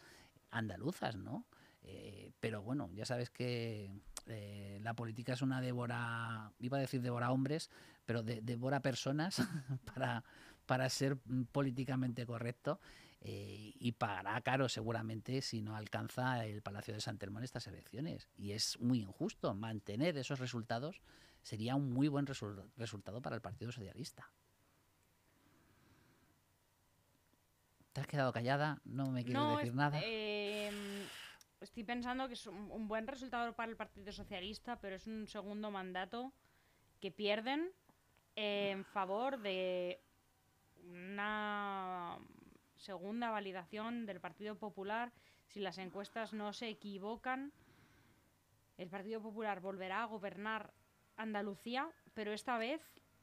andaluzas, 0.51 1.15
¿no? 1.15 1.45
Eh, 1.83 2.31
pero 2.39 2.61
bueno, 2.61 2.89
ya 2.93 3.05
sabes 3.05 3.29
que 3.29 3.89
eh, 4.27 4.79
la 4.81 4.95
política 4.95 5.33
es 5.33 5.41
una 5.41 5.61
devora, 5.61 6.51
iba 6.59 6.77
a 6.77 6.81
decir 6.81 7.01
devora 7.01 7.31
hombres, 7.31 7.69
pero 8.05 8.23
devora 8.23 8.81
personas 8.81 9.41
para, 9.93 10.23
para 10.69 10.87
ser 10.87 11.17
políticamente 11.51 12.27
correcto. 12.27 12.79
Eh, 13.21 13.73
y 13.79 13.91
pagará 13.93 14.39
caro 14.41 14.69
seguramente 14.69 15.41
si 15.41 15.63
no 15.63 15.75
alcanza 15.75 16.45
el 16.45 16.61
Palacio 16.61 16.93
de 16.93 17.01
San 17.01 17.17
Telmo 17.17 17.39
en 17.39 17.45
estas 17.45 17.65
elecciones. 17.65 18.29
Y 18.37 18.51
es 18.51 18.79
muy 18.79 18.99
injusto 18.99 19.55
mantener 19.55 20.15
esos 20.15 20.37
resultados. 20.37 21.01
Sería 21.41 21.75
un 21.75 21.91
muy 21.91 22.07
buen 22.07 22.27
resultado 22.27 23.19
para 23.19 23.35
el 23.35 23.41
Partido 23.41 23.71
Socialista. 23.71 24.31
¿Te 27.91 28.01
has 28.01 28.07
quedado 28.07 28.31
callada? 28.31 28.79
¿No 28.85 29.09
me 29.09 29.25
quieres 29.25 29.57
decir 29.57 29.73
nada? 29.73 29.99
Em, 30.03 31.01
estoy 31.61 31.83
pensando 31.83 32.27
que 32.27 32.35
es 32.35 32.45
un, 32.45 32.87
buen 32.87 33.07
resultado 33.07 33.55
para 33.55 33.71
el 33.71 33.75
Partido 33.75 34.11
Socialista, 34.11 34.79
pero 34.79 34.97
es 34.97 35.07
un 35.07 35.27
segundo 35.27 35.71
mandato 35.71 36.31
que 36.99 37.09
pierden 37.09 37.71
en 38.35 38.85
favor 38.85 39.39
de 39.39 39.99
una 40.87 42.17
segunda 42.77 43.29
validación 43.29 44.05
del 44.05 44.19
Partido 44.19 44.55
Popular. 44.55 45.11
Si 45.47 45.59
las 45.59 45.77
encuestas 45.77 46.33
no 46.33 46.53
se 46.53 46.69
equivocan, 46.69 47.51
el 48.77 48.89
Partido 48.89 49.21
Popular 49.21 49.59
volverá 49.59 50.03
a 50.03 50.05
gobernar 50.05 50.73
Andalucía, 51.17 51.89
pero 52.13 52.31
esta 52.31 52.57
vez 52.57 52.81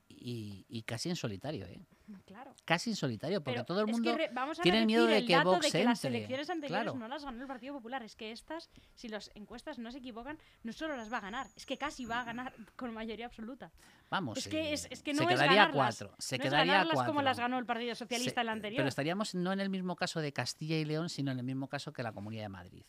y, 0.09 0.83
casi 0.87 1.09
en 1.09 1.17
solitario, 1.17 1.67
¿eh? 1.67 1.81
Claro. 2.25 2.55
Casi 2.65 2.91
en 2.91 2.97
solitario, 2.97 3.43
porque 3.43 3.65
todo 3.65 3.81
el 3.81 3.89
mundo 3.89 4.17
tiene 4.63 4.87
miedo 4.87 5.07
de 5.07 5.25
que 5.25 5.37
Vox 5.41 5.61
de 5.61 5.71
que 5.73 5.85
las 5.85 6.05
elecciones 6.05 6.49
anteriores 6.49 6.95
no 6.95 7.09
las 7.09 7.25
ganó 7.25 7.43
el 7.43 7.49
Partido 7.49 7.75
Popular. 7.75 8.03
Es 8.05 8.15
que 8.15 8.31
estas, 8.31 8.71
si 8.95 9.09
las 9.09 9.33
encuestas 9.35 9.79
no 9.79 9.91
se 9.91 9.99
equivocan, 9.99 10.39
no 10.63 10.73
solo 10.73 10.97
las 10.97 11.13
va 11.13 11.19
a 11.19 11.21
ganar, 11.21 11.49
es 11.57 11.67
que 11.67 11.77
casi 11.77 12.05
va 12.05 12.21
a 12.21 12.25
ganar 12.25 12.55
con 12.77 12.95
mayoría 12.95 13.27
absoluta. 13.27 13.73
Vamos, 14.09 14.39
es 14.39 14.47
que, 14.47 14.73
es, 14.73 14.87
que 15.03 15.15
no 15.15 15.23
se 15.23 15.29
quedaría 15.29 15.65
es 15.65 15.71
cuatro. 15.73 16.15
Se 16.19 16.39
no 16.39 16.45
quedaría 16.45 16.83
es 16.83 17.03
como 17.03 17.23
las 17.23 17.39
ganó 17.39 17.59
el 17.59 17.67
Partido 17.67 17.95
Socialista 17.97 18.45
la 18.45 18.53
anterior. 18.53 18.79
Pero 18.79 18.89
estaríamos 18.89 19.35
no 19.35 19.53
en 19.53 19.59
el 19.59 19.69
mismo 19.69 19.97
caso 19.97 20.21
de 20.21 20.33
Castilla 20.33 20.77
y 20.77 20.85
León, 20.85 21.09
sino 21.09 21.33
en 21.33 21.39
el 21.39 21.45
mismo 21.45 21.69
caso 21.69 21.93
que 21.93 22.05
la 22.05 22.13
Comunidad 22.13 22.45
de 22.45 22.49
Madrid. 22.51 22.85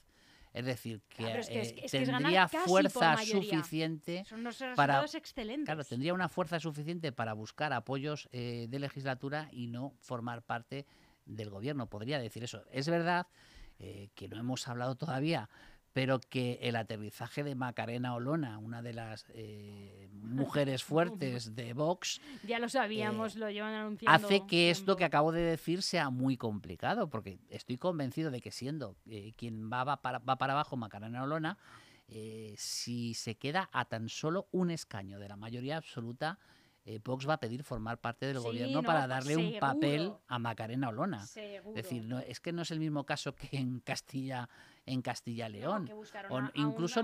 Es 0.54 0.66
decir, 0.66 1.02
que, 1.10 1.24
eh, 1.50 1.86
tendría 1.90 2.48
fuerza 2.48 3.18
suficiente 3.18 4.24
para 4.76 5.06
excelentes. 5.06 5.66
Claro, 5.66 5.84
tendría 5.84 6.14
una 6.14 6.30
fuerza 6.30 6.60
suficiente 6.60 7.12
para 7.12 7.34
buscar 7.34 7.74
apoyos 7.74 8.28
eh, 8.32 8.68
de 8.70 8.80
legislatura 8.80 9.50
y 9.52 9.68
no 9.68 9.94
formar 10.00 10.42
parte 10.42 10.86
del 11.26 11.50
gobierno. 11.50 11.88
Podría 11.90 12.20
decir 12.20 12.44
eso. 12.44 12.64
Es 12.72 12.90
verdad 12.90 13.28
eh, 13.80 14.10
que 14.16 14.28
no 14.28 14.38
hemos 14.38 14.68
hablado 14.68 14.96
todavía 14.96 15.50
pero 15.98 16.20
que 16.20 16.60
el 16.62 16.76
aterrizaje 16.76 17.44
de 17.44 17.56
Macarena 17.56 18.14
Olona, 18.14 18.60
una 18.60 18.84
de 18.84 18.94
las 18.94 19.26
eh, 19.34 20.08
mujeres 20.14 20.84
fuertes 20.84 21.56
de 21.56 21.74
Vox, 21.74 22.22
ya 22.44 22.60
lo 22.60 22.70
sabíamos, 22.70 23.36
eh, 23.36 23.40
lo 23.40 23.50
llevan 23.50 23.74
anunciando. 23.74 24.28
Hace 24.28 24.46
que 24.46 24.70
esto 24.70 24.96
que 24.96 25.06
acabo 25.06 25.32
de 25.32 25.42
decir 25.42 25.82
sea 25.82 26.12
muy 26.12 26.38
complicado, 26.38 27.10
porque 27.10 27.40
estoy 27.50 27.78
convencido 27.78 28.30
de 28.30 28.42
que 28.42 28.52
siendo 28.52 28.96
eh, 29.08 29.34
quien 29.38 29.72
va, 29.74 29.84
va, 29.86 30.04
para, 30.04 30.20
va 30.20 30.38
para 30.38 30.54
abajo 30.54 30.78
Macarena 30.78 31.24
Olona, 31.24 31.58
si 32.58 33.16
se 33.16 33.36
queda 33.36 33.68
a 33.74 33.86
tan 33.86 34.08
solo 34.08 34.48
un 34.52 34.70
escaño 34.70 35.18
de 35.18 35.28
la 35.28 35.36
mayoría 35.36 35.78
absoluta, 35.78 36.38
Vox 37.04 37.28
va 37.28 37.34
a 37.34 37.40
pedir 37.40 37.64
formar 37.64 38.00
parte 38.00 38.26
del 38.26 38.40
gobierno 38.40 38.84
para 38.84 39.08
darle 39.08 39.36
un 39.36 39.60
papel 39.60 40.14
a 40.28 40.40
Macarena 40.40 40.90
Olona. 40.90 41.24
Es 41.24 41.74
decir, 41.74 42.06
no, 42.06 42.20
es 42.20 42.40
que 42.40 42.54
no 42.54 42.62
es 42.62 42.72
el 42.72 42.80
mismo 42.80 43.06
caso 43.06 43.36
que 43.36 43.58
en 43.58 43.80
Castilla 43.80 44.50
en 44.88 45.02
Castilla-León. 45.02 45.92
No, 46.30 46.52
incluso 46.56 47.04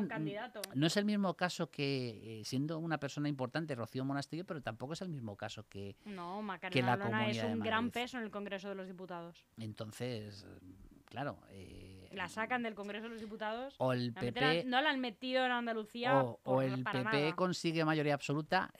no 0.73 0.87
es 0.87 0.97
el 0.97 1.05
mismo 1.05 1.35
caso 1.35 1.69
que, 1.69 2.39
eh, 2.39 2.45
siendo 2.45 2.79
una 2.79 2.97
persona 2.97 3.29
importante, 3.29 3.75
Rocío 3.75 4.03
Monasterio, 4.05 4.45
pero 4.45 4.61
tampoco 4.61 4.93
es 4.93 5.01
el 5.01 5.09
mismo 5.09 5.35
caso 5.35 5.67
que, 5.67 5.95
no, 6.05 6.41
que 6.71 6.81
la 6.81 6.97
Comunidad 6.97 7.29
es 7.29 7.43
un 7.43 7.59
gran 7.59 7.91
peso 7.91 8.17
en 8.17 8.23
el 8.23 8.31
Congreso 8.31 8.69
de 8.69 8.75
los 8.75 8.87
Diputados. 8.87 9.45
Entonces, 9.57 10.47
claro. 11.05 11.37
Eh, 11.51 12.09
la 12.13 12.29
sacan 12.29 12.63
del 12.63 12.73
Congreso 12.73 13.03
de 13.03 13.09
los 13.09 13.19
Diputados. 13.21 13.75
O 13.77 13.91
el 13.91 14.13
PP. 14.13 14.63
no 14.65 14.81
la 14.81 14.89
han 14.89 15.01
metido 15.01 15.45
en 15.45 15.51
Andalucía. 15.51 16.23
O, 16.43 16.61
el 16.61 16.83
PP 16.83 17.33
consigue 17.35 17.83
mayoría 17.83 18.13
absoluta, 18.13 18.71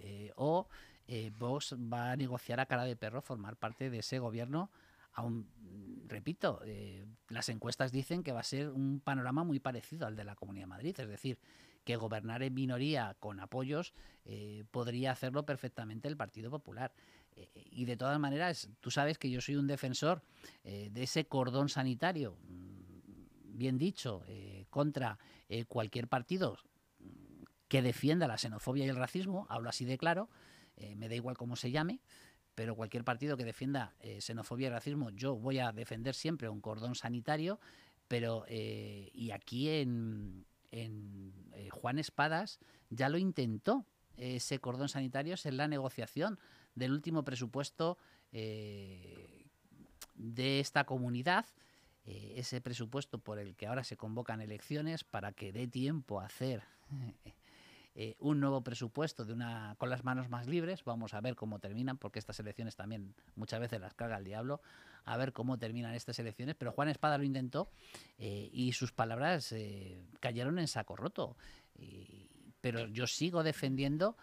eh, 1.08 1.32
Vox 1.38 1.76
va 1.76 2.12
a 2.12 2.16
negociar 2.16 2.60
a 2.60 2.66
cara 2.66 2.86
de 2.86 2.96
perro 2.96 3.22
formar 3.22 3.56
parte 3.58 3.89
de 3.89 4.00
ese 4.00 4.20
gobierno 4.20 4.70
aún, 5.13 5.48
repito, 6.08 6.62
eh, 6.66 7.06
las 7.30 7.50
encuestas 7.50 7.92
dicen 7.92 8.24
que 8.24 8.32
va 8.32 8.42
a 8.42 8.44
ser 8.44 8.70
un 8.70 9.00
panorama 9.00 9.44
muy 9.44 9.60
parecido 9.60 10.08
al 10.08 10.16
de 10.16 10.24
la 10.24 10.36
Comunidad 10.36 10.63
de 10.63 10.68
Madrid, 10.68 11.00
es 11.00 11.08
decir, 11.08 11.39
que 11.84 11.96
gobernar 11.96 12.44
en 12.44 12.54
minoría 12.54 13.16
con 13.20 13.39
apoyos 13.39 13.94
eh, 14.26 14.63
podría 14.72 15.12
hacerlo 15.12 15.46
perfectamente 15.46 16.08
el 16.08 16.18
Partido 16.18 16.50
Popular. 16.50 16.94
Eh, 17.36 17.50
y 17.72 17.86
de 17.86 17.98
todas 17.98 18.20
maneras, 18.20 18.70
tú 18.80 18.89
sabes 18.89 19.18
que 19.18 19.30
yo 19.30 19.42
soy 19.42 19.56
un 19.56 19.68
defensor 19.68 20.22
de 20.63 21.04
ese 21.04 21.26
cordón 21.26 21.70
sanitario, 21.70 22.38
mm, 22.48 23.58
bien 23.58 23.78
dicho, 23.78 24.24
contra 24.70 25.20
cualquier 25.68 26.08
partido 26.08 26.58
que 27.68 27.82
defienda 27.82 28.28
la 28.28 28.38
xenofobia 28.38 28.86
y 28.86 28.89
el 28.89 28.96
racismo, 28.96 29.46
hablo 29.50 29.70
así 29.70 29.86
de 29.86 29.98
claro, 29.98 30.30
me 30.96 31.10
da 31.10 31.16
igual 31.16 31.38
cómo 31.38 31.56
se 31.56 31.72
llame, 31.72 32.02
pero 32.56 32.76
cualquier 32.76 33.04
partido 33.04 33.36
que 33.38 33.46
defienda 33.46 33.94
eh, 34.00 34.22
xenofobia 34.22 34.68
y 34.68 34.70
racismo, 34.70 35.10
yo 35.12 35.36
voy 35.36 35.60
a 35.60 35.72
defender 35.72 36.16
siempre 36.16 36.50
un 36.50 36.62
cordón 36.62 36.96
sanitario, 36.96 37.60
pero 38.08 38.46
eh, 38.48 39.10
y 39.14 39.32
aquí 39.32 39.70
en, 39.70 40.46
en 40.72 41.34
eh, 41.54 41.70
Juan 41.72 41.98
Espadas 42.00 42.60
ya 42.90 43.10
lo 43.10 43.18
intentó 43.18 43.86
ese 44.18 44.60
cordón 44.60 44.90
sanitario 44.90 45.36
en 45.44 45.58
la 45.58 45.68
negociación 45.68 46.38
del 46.76 46.92
último 46.92 47.24
presupuesto 47.24 47.98
de 48.32 49.50
esta 50.60 50.84
comunidad, 50.86 51.46
ese 52.06 52.62
presupuesto 52.62 53.18
por 53.20 53.40
el 53.40 53.56
que 53.56 53.68
ahora 53.68 53.84
se 53.84 53.98
convocan 53.98 54.42
elecciones 54.42 55.04
para 55.04 55.32
que 55.32 55.52
dé 55.52 55.68
tiempo 55.68 56.20
a 56.20 56.26
hacer 56.26 56.64
eh, 57.95 58.15
un 58.17 58.39
nuevo 58.39 58.62
presupuesto 58.62 59.23
de 59.23 59.34
una 59.34 59.75
con 59.77 59.89
las 59.89 60.03
manos 60.03 60.27
más 60.27 60.47
libres. 60.47 60.84
Vamos 60.84 61.13
a 61.13 61.21
ver 61.21 61.36
cómo 61.36 61.60
terminan, 61.60 61.97
porque 61.97 62.17
estas 62.17 62.39
elecciones 62.39 62.75
también 62.75 63.13
muchas 63.36 63.60
veces 63.60 63.79
las 63.79 63.93
carga 63.93 64.17
el 64.17 64.23
diablo. 64.23 64.62
A 65.06 65.15
ver 65.17 65.32
cómo 65.32 65.60
terminan 65.60 65.93
estas 65.93 66.17
elecciones. 66.17 66.56
Pero 66.56 66.71
Juan 66.71 66.89
Espada 66.89 67.19
lo 67.19 67.23
intentó 67.23 67.69
eh, 68.17 68.49
y 68.51 68.73
sus 68.73 68.91
palabras 68.91 69.51
eh, 69.51 70.01
cayeron 70.19 70.58
en 70.58 70.67
saco 70.67 70.95
roto. 70.95 71.38
pero 72.62 72.88
yo 72.88 73.06
sigo 73.06 73.43
defendiendo 73.43 74.17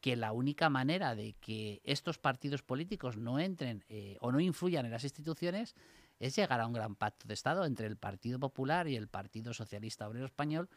que 0.00 0.16
la 0.16 0.32
única 0.32 0.70
manera 0.70 1.14
de 1.14 1.34
que 1.34 1.80
estos 1.84 2.18
partidos 2.18 2.62
políticos 2.62 3.16
no 3.16 3.38
entren 3.38 3.84
o 4.20 4.32
no 4.32 4.40
influyan 4.40 4.84
en 4.84 4.92
las 4.92 5.04
instituciones 5.04 5.74
es 6.18 6.36
llegar 6.36 6.60
a 6.60 6.66
un 6.66 6.72
gran 6.72 6.94
pacto 6.94 7.26
de 7.26 7.34
Estado 7.34 7.64
entre 7.64 7.86
el 7.86 7.96
Partido 7.96 8.38
Popular 8.38 8.86
y 8.86 8.96
el 8.96 9.08
Partido 9.08 9.52
Socialista 9.52 10.08
Obrero 10.08 10.26
Español 10.26 10.68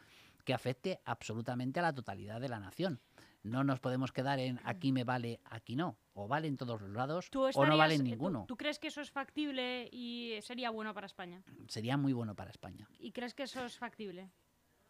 que 0.46 0.54
afecte 0.54 1.00
absolutamente 1.04 1.80
a 1.80 1.82
la 1.82 1.92
totalidad 1.92 2.40
de 2.40 2.48
la 2.48 2.60
nación. 2.60 3.00
No 3.42 3.64
nos 3.64 3.80
podemos 3.80 4.12
quedar 4.12 4.38
en 4.38 4.60
aquí 4.64 4.92
me 4.92 5.04
vale, 5.04 5.40
aquí 5.44 5.76
no. 5.76 5.98
O 6.14 6.28
vale 6.28 6.46
en 6.46 6.56
todos 6.56 6.80
los 6.80 6.90
lados 6.90 7.28
o 7.34 7.66
no 7.66 7.76
vale 7.76 7.96
en 7.96 8.04
ninguno. 8.04 8.44
¿tú, 8.46 8.56
crees 8.56 8.78
que 8.78 8.88
eso 8.88 9.00
es 9.00 9.10
factible 9.10 9.88
y 9.92 10.38
sería 10.42 10.70
bueno 10.70 10.94
para 10.94 11.06
España? 11.06 11.42
Sería 11.66 11.96
muy 11.96 12.12
bueno 12.12 12.34
para 12.34 12.50
España. 12.50 12.88
¿Y 12.98 13.10
crees 13.12 13.34
que 13.34 13.42
eso 13.42 13.64
es 13.64 13.76
factible? 13.76 14.30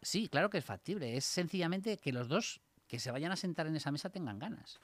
Sí, 0.03 0.29
claro 0.29 0.51
que 0.51 0.59
es 0.59 0.65
factible. 0.65 1.17
Es 1.17 1.25
sencillamente 1.25 1.97
que 1.97 2.13
los 2.13 2.29
dos 2.29 2.61
que 2.87 3.01
se 3.01 3.11
vayan 3.11 3.33
a 3.33 3.37
sentar 3.37 3.67
en 3.67 3.77
esa 3.77 3.91
mesa 3.91 4.11
tengan 4.11 4.39
ganas. 4.39 4.79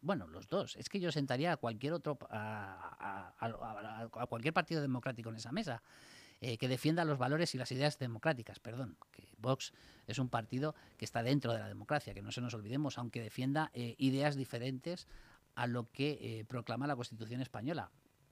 Bueno, 0.00 0.26
los 0.26 0.48
dos. 0.48 0.76
Es 0.76 0.88
que 0.88 1.00
yo 1.00 1.12
sentaría 1.12 1.52
a 1.52 1.56
cualquier 1.56 1.92
otro, 1.92 2.18
a, 2.28 3.34
a 3.38 4.26
cualquier 4.26 4.52
partido 4.52 4.82
democrático 4.82 5.30
en 5.30 5.36
esa 5.36 5.52
mesa. 5.52 5.82
Eh, 6.40 6.56
que 6.56 6.68
defienda 6.68 7.04
los 7.04 7.18
valores 7.18 7.52
y 7.56 7.58
las 7.58 7.72
ideas 7.72 7.98
democráticas. 7.98 8.60
Perdón, 8.60 8.96
que 9.10 9.28
Vox 9.38 9.72
es 10.06 10.20
un 10.20 10.28
partido 10.28 10.76
que 10.96 11.04
está 11.04 11.24
dentro 11.24 11.52
de 11.52 11.58
la 11.58 11.66
democracia, 11.66 12.14
que 12.14 12.22
no 12.22 12.30
se 12.30 12.40
nos 12.40 12.54
olvidemos, 12.54 12.96
aunque 12.96 13.20
defienda 13.20 13.72
eh, 13.74 13.96
ideas 13.98 14.36
diferentes 14.36 15.08
a 15.56 15.66
lo 15.66 15.90
que 15.90 16.18
eh, 16.20 16.44
proclama 16.44 16.86
la 16.86 16.94
Constitución 16.94 17.40
española, 17.40 17.90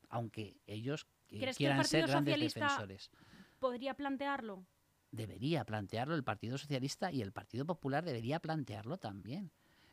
aunque 0.08 0.56
ellos 0.68 1.08
quieran 1.26 1.84
ser 1.84 2.06
grandes 2.06 2.38
defensores. 2.38 3.10
¿Podría 3.58 3.94
plantearlo? 3.94 4.64
Debería 5.10 5.64
plantearlo 5.64 6.14
el 6.14 6.22
Partido 6.22 6.58
Socialista 6.58 7.10
y 7.10 7.22
el 7.22 7.32
Partido 7.32 7.66
Popular 7.66 8.04
debería 8.04 8.38
plantearlo 8.38 8.98
también. 8.98 9.50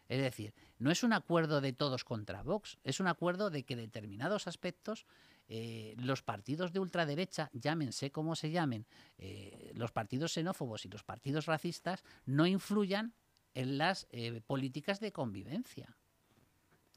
Es 0.08 0.22
decir, 0.22 0.54
no 0.78 0.92
es 0.92 1.02
un 1.02 1.14
acuerdo 1.14 1.62
de 1.62 1.74
todos 1.74 2.04
contra 2.04 2.44
Vox, 2.44 2.78
es 2.84 3.00
un 3.00 3.08
acuerdo 3.08 3.50
de 3.50 3.64
que 3.64 3.76
determinados 3.76 4.48
aspectos 4.48 5.08
eh, 5.48 5.94
los 5.98 6.22
partidos 6.22 6.72
de 6.72 6.80
ultraderecha, 6.80 7.50
llámense 7.54 8.12
como 8.12 8.36
se 8.36 8.52
llamen, 8.52 8.86
eh, 9.18 9.72
los 9.76 9.92
partidos 9.92 10.34
xenófobos 10.34 10.86
y 10.86 10.90
los 10.90 11.04
partidos 11.04 11.46
racistas, 11.46 12.04
no 12.26 12.48
influyan 12.48 13.14
en 13.54 13.78
las 13.78 14.08
eh, 14.12 14.42
políticas 14.48 15.00
de 15.00 15.12
convivencia. 15.12 15.96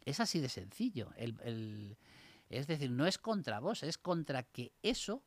Es 0.05 0.21
así 0.21 0.41
de 0.41 0.49
sencillo. 0.49 1.13
es 1.17 2.67
decir, 2.69 2.91
no 2.93 3.07
es 3.07 3.19
contra 3.19 3.59
vos, 3.59 3.83
es 3.83 3.99
contra 3.99 4.45
que 4.45 4.73
eso 4.83 5.25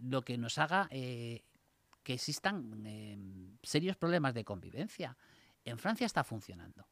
lo 0.00 0.22
que 0.22 0.38
nos 0.38 0.56
haga 0.56 0.88
que 0.88 1.42
existan 2.14 3.58
serios 3.62 3.98
problemas 3.98 4.32
de 4.32 4.42
convivencia. 4.42 5.18
En 5.66 5.76
Francia 5.78 6.06
está 6.06 6.24
funcionando. 6.24 6.86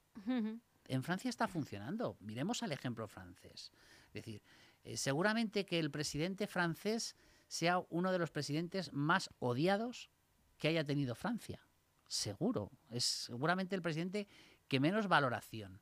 En 0.86 1.02
Francia 1.02 1.30
está 1.30 1.48
funcionando. 1.48 2.18
Miremos 2.20 2.62
al 2.62 2.72
ejemplo 2.72 3.08
francés. 3.08 3.72
Es 4.08 4.12
decir, 4.12 4.42
eh, 4.84 4.96
seguramente 4.96 5.64
que 5.64 5.78
el 5.78 5.90
presidente 5.90 6.46
francés 6.46 7.16
sea 7.46 7.82
uno 7.90 8.12
de 8.12 8.18
los 8.18 8.30
presidentes 8.30 8.92
más 8.92 9.30
odiados 9.38 10.10
que 10.58 10.68
haya 10.68 10.84
tenido 10.84 11.14
Francia. 11.14 11.60
Seguro. 12.06 12.70
Es 12.90 13.04
seguramente 13.04 13.74
el 13.74 13.82
presidente 13.82 14.28
que 14.68 14.80
menos 14.80 15.08
valoración. 15.08 15.80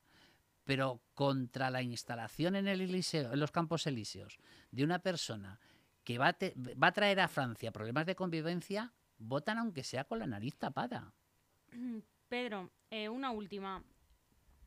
Pero 0.65 1.01
contra 1.15 1.71
la 1.71 1.83
instalación 1.83 2.57
en, 2.57 2.69
el 2.69 2.81
en 2.81 3.41
los 3.41 3.51
campos 3.51 3.87
elíseos 3.87 4.39
de 4.71 4.85
una 4.85 4.99
persona 4.99 5.59
que 6.05 6.19
va 6.19 6.29
a, 6.29 6.37
va 6.83 6.89
a 6.89 6.93
traer 6.93 7.21
a 7.21 7.29
Francia 7.29 7.73
problemas 7.73 8.07
de 8.07 8.15
convivencia, 8.17 8.93
votan 9.19 9.59
aunque 9.59 9.85
sea 9.85 10.05
con 10.05 10.19
la 10.19 10.27
nariz 10.27 10.57
tapada. 10.57 11.13
Pedro, 12.29 12.71
eh, 12.91 13.09
una 13.09 13.31
última. 13.31 13.83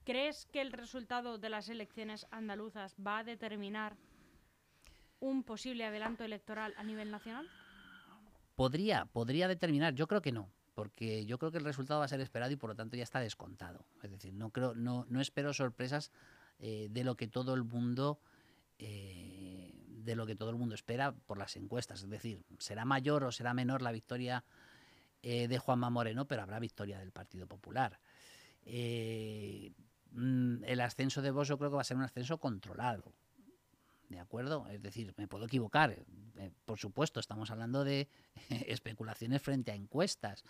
¿Crees 0.03 0.45
que 0.47 0.61
el 0.61 0.71
resultado 0.73 1.37
de 1.37 1.49
las 1.49 1.69
elecciones 1.69 2.27
andaluzas 2.31 2.95
va 2.95 3.19
a 3.19 3.23
determinar 3.23 3.95
un 5.23 5.43
posible 5.43 5.85
adelanto 5.85 6.23
electoral 6.23 6.73
a 6.77 6.83
nivel 6.83 7.09
nacional? 7.09 7.49
Podría, 8.55 9.05
podría 9.05 9.47
determinar, 9.47 9.95
yo 9.95 10.07
creo 10.07 10.21
que 10.21 10.31
no, 10.31 10.49
porque 10.75 11.25
yo 11.25 11.39
creo 11.39 11.51
que 11.51 11.57
el 11.57 11.63
resultado 11.63 11.99
va 11.99 12.05
a 12.05 12.09
ser 12.09 12.19
esperado 12.19 12.51
y 12.51 12.57
por 12.57 12.69
lo 12.69 12.75
tanto 12.75 12.97
ya 12.97 13.03
está 13.03 13.19
descontado. 13.19 13.85
Es 14.03 14.11
decir, 14.11 14.33
no 14.33 14.49
creo, 14.49 14.75
no, 14.75 15.05
no 15.09 15.21
espero 15.21 15.53
sorpresas 15.53 16.11
eh, 16.59 16.89
de 16.91 17.03
lo 17.03 17.15
que 17.15 17.27
todo 17.27 17.53
el 17.53 17.63
mundo 17.63 18.19
eh, 18.77 19.71
de 19.87 20.15
lo 20.17 20.25
que 20.25 20.35
todo 20.35 20.49
el 20.49 20.57
mundo 20.57 20.75
espera 20.75 21.13
por 21.13 21.37
las 21.37 21.55
encuestas. 21.55 22.03
Es 22.03 22.09
decir, 22.09 22.43
será 22.59 22.83
mayor 22.83 23.23
o 23.23 23.31
será 23.31 23.53
menor 23.53 23.81
la 23.81 23.93
victoria 23.93 24.43
eh, 25.21 25.47
de 25.47 25.57
Juanma 25.57 25.89
Moreno, 25.89 26.25
pero 26.25 26.41
habrá 26.41 26.59
victoria 26.59 26.99
del 26.99 27.11
Partido 27.11 27.47
Popular. 27.47 27.97
Mm, 30.11 30.63
el 30.65 30.81
ascenso 30.81 31.21
de 31.21 31.31
Vox 31.31 31.47
yo 31.47 31.57
creo 31.57 31.69
que 31.69 31.75
va 31.75 31.81
a 31.81 31.85
ser 31.85 31.95
un 31.95 32.03
ascenso 32.03 32.37
controlado. 32.39 33.13
¿De 34.13 34.19
acuerdo? 34.19 34.67
Es 34.69 34.79
decir, 34.79 35.11
me 35.17 35.27
puedo 35.27 35.45
equivocar. 35.45 35.91
Eh, 36.37 36.51
por 36.65 36.77
supuesto, 36.77 37.19
estamos 37.19 37.49
hablando 37.49 37.83
de 37.83 38.07
especulaciones 38.67 39.41
frente 39.41 39.71
a 39.71 39.75
encuestas. 39.75 40.43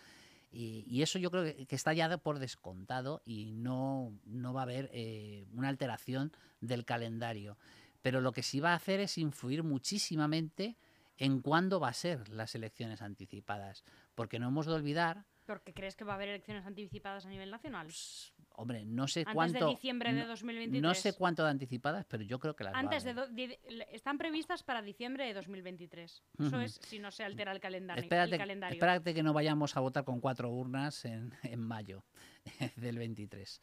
Y, 0.51 1.01
eso 1.01 1.17
yo 1.17 1.31
creo 1.31 1.43
que, 1.43 1.65
está 1.73 1.93
ya 1.93 2.15
por 2.17 2.39
descontado 2.39 3.21
y 3.25 3.53
no, 3.53 4.19
no 4.25 4.53
va 4.53 4.61
a 4.61 4.63
haber 4.63 4.89
eh, 4.93 5.45
una 5.53 5.69
alteración 5.69 6.31
del 6.59 6.83
calendario. 6.83 7.57
Pero 8.01 8.19
lo 8.19 8.33
que 8.33 8.43
sí 8.43 8.59
va 8.59 8.73
a 8.73 8.75
hacer 8.75 8.99
es 8.99 9.17
influir 9.17 9.63
muchísimamente 9.63 10.77
en 11.17 11.41
cuándo 11.41 11.79
va 11.79 11.87
a 11.87 11.93
ser 11.93 12.27
las 12.29 12.53
elecciones 12.55 13.01
anticipadas. 13.01 13.85
Porque 14.13 14.39
no 14.39 14.49
hemos 14.49 14.65
de 14.65 14.73
olvidar... 14.73 15.25
¿Porque 15.45 15.73
crees 15.73 15.95
que 15.95 16.03
va 16.03 16.13
a 16.13 16.15
haber 16.15 16.29
elecciones 16.29 16.65
anticipadas 16.65 17.25
a 17.25 17.29
nivel 17.29 17.49
nacional? 17.49 17.87
Pues, 17.87 18.33
Hombre, 18.55 18.85
no 18.85 19.07
sé 19.07 19.21
Antes 19.21 19.33
cuánto. 19.33 19.65
de 19.65 19.71
diciembre 19.71 20.13
de 20.13 20.25
2023. 20.25 20.81
No 20.81 20.93
sé 20.93 21.13
cuánto 21.13 21.43
de 21.43 21.49
anticipadas, 21.49 22.05
pero 22.05 22.23
yo 22.23 22.39
creo 22.39 22.55
que 22.55 22.63
las 22.63 22.75
Antes 22.75 23.03
de, 23.03 23.59
están 23.91 24.17
previstas 24.17 24.61
para 24.61 24.81
diciembre 24.81 25.25
de 25.25 25.33
2023. 25.33 26.23
Eso 26.39 26.61
es 26.61 26.79
si 26.83 26.99
no 26.99 27.09
se 27.09 27.23
altera 27.23 27.51
el 27.51 27.59
calendario. 27.59 28.03
Espérate, 28.03 29.13
que 29.13 29.23
no 29.23 29.33
vayamos 29.33 29.75
a 29.75 29.79
votar 29.79 30.03
con 30.03 30.19
cuatro 30.19 30.49
urnas 30.49 31.03
en, 31.05 31.33
en 31.43 31.59
mayo 31.61 32.03
del 32.75 32.99
23. 32.99 33.61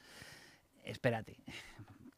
Espérate, 0.82 1.38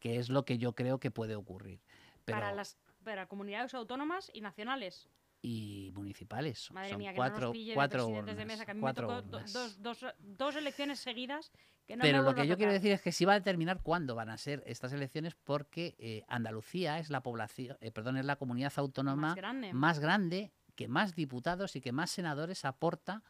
que 0.00 0.16
es 0.16 0.30
lo 0.30 0.44
que 0.44 0.56
yo 0.56 0.74
creo 0.74 0.98
que 0.98 1.10
puede 1.10 1.36
ocurrir. 1.36 1.80
Para 2.24 2.52
las 2.52 2.78
para 3.04 3.26
comunidades 3.26 3.74
autónomas 3.74 4.30
y 4.32 4.40
nacionales 4.40 5.08
y 5.42 5.90
municipales. 5.92 6.70
Madre 6.70 6.90
Son 6.90 6.98
mía, 6.98 7.12
cuatro, 7.14 7.52
que 7.52 7.74
cuatro 7.74 8.22
de 8.22 8.44
mesa, 8.44 8.64
que 8.64 8.70
a 8.70 8.74
mí 8.74 8.80
me 8.80 8.94
tocó 8.94 9.20
dos, 9.22 9.82
dos, 9.82 10.06
dos, 10.20 10.56
elecciones 10.56 11.00
seguidas 11.00 11.50
que 11.84 11.96
no 11.96 12.02
Pero 12.02 12.22
lo 12.22 12.32
que 12.34 12.46
yo 12.46 12.56
quiero 12.56 12.72
decir 12.72 12.92
es 12.92 13.02
que 13.02 13.10
sí 13.10 13.24
va 13.24 13.32
a 13.32 13.38
determinar 13.40 13.82
cuándo 13.82 14.14
van 14.14 14.30
a 14.30 14.38
ser 14.38 14.62
estas 14.66 14.92
elecciones 14.92 15.34
porque 15.34 15.96
eh, 15.98 16.24
Andalucía 16.28 17.00
es 17.00 17.10
la 17.10 17.22
población, 17.22 17.76
eh, 17.80 17.90
perdón, 17.90 18.16
es 18.16 18.24
la 18.24 18.36
comunidad 18.36 18.72
autónoma 18.76 19.34
más 19.72 19.98
grande. 19.98 20.52
que 20.76 20.86
más 20.86 21.16
diputados 21.16 21.74
y 21.74 21.80
que 21.80 21.90
más 21.90 22.10
senadores 22.10 22.64
aporta 22.64 23.24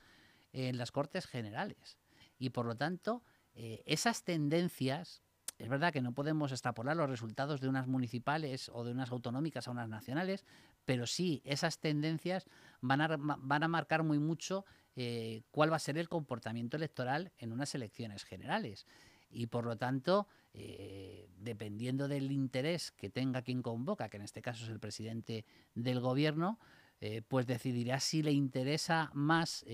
en 0.53 0.77
las 0.77 0.93
Cortes 0.93 1.27
Generales. 1.27 1.99
Y 2.39 2.51
por 2.51 2.67
lo 2.67 2.77
tanto, 2.77 3.23
eh, 3.55 3.83
esas 3.87 4.23
tendencias 4.23 5.23
es 5.63 5.69
verdad 5.69 5.93
que 5.93 6.01
no 6.01 6.13
podemos 6.13 6.51
extrapolar 6.51 6.97
los 6.97 7.09
resultados 7.09 7.61
de 7.61 7.69
unas 7.69 7.87
municipales 7.87 8.69
o 8.75 8.83
de 8.83 8.91
unas 8.91 9.13
autonómicas 9.13 9.69
a 9.69 9.71
unas 9.71 9.89
nacionales, 9.89 10.45
pero 10.85 11.07
sí 11.07 11.41
esas 11.45 11.79
tendencias 11.79 12.49
van 12.81 13.01
a, 13.01 13.17
van 13.17 13.63
a 13.63 13.69
marcar 13.69 14.03
muy 14.03 14.19
mucho 14.19 14.65
eh, 14.97 15.43
cuál 15.53 15.71
va 15.71 15.77
a 15.77 15.79
ser 15.79 15.99
el 15.99 16.09
comportamiento 16.09 16.77
electoral 16.77 17.31
en 17.39 17.53
unas 17.53 17.77
elecciones 17.77 18.25
generales. 18.25 18.89
Y 19.31 19.47
por 19.47 19.65
lo 19.65 19.77
tanto, 19.77 20.27
eh, 20.53 21.29
dependiendo 21.39 22.09
del 22.09 22.33
interés 22.33 22.91
que 22.91 23.09
tenga 23.09 23.43
quien 23.43 23.63
convoca, 23.63 24.09
que 24.09 24.17
en 24.17 24.25
este 24.25 24.43
caso 24.43 24.65
es 24.65 24.71
el 24.71 24.81
presidente 24.81 25.45
del 25.77 26.01
gobierno, 26.01 26.59
eh, 27.01 27.23
pues 27.23 27.47
decidirá 27.47 28.01
si 28.01 28.25
le 28.25 28.33
interesa 28.33 29.13
más 29.15 29.65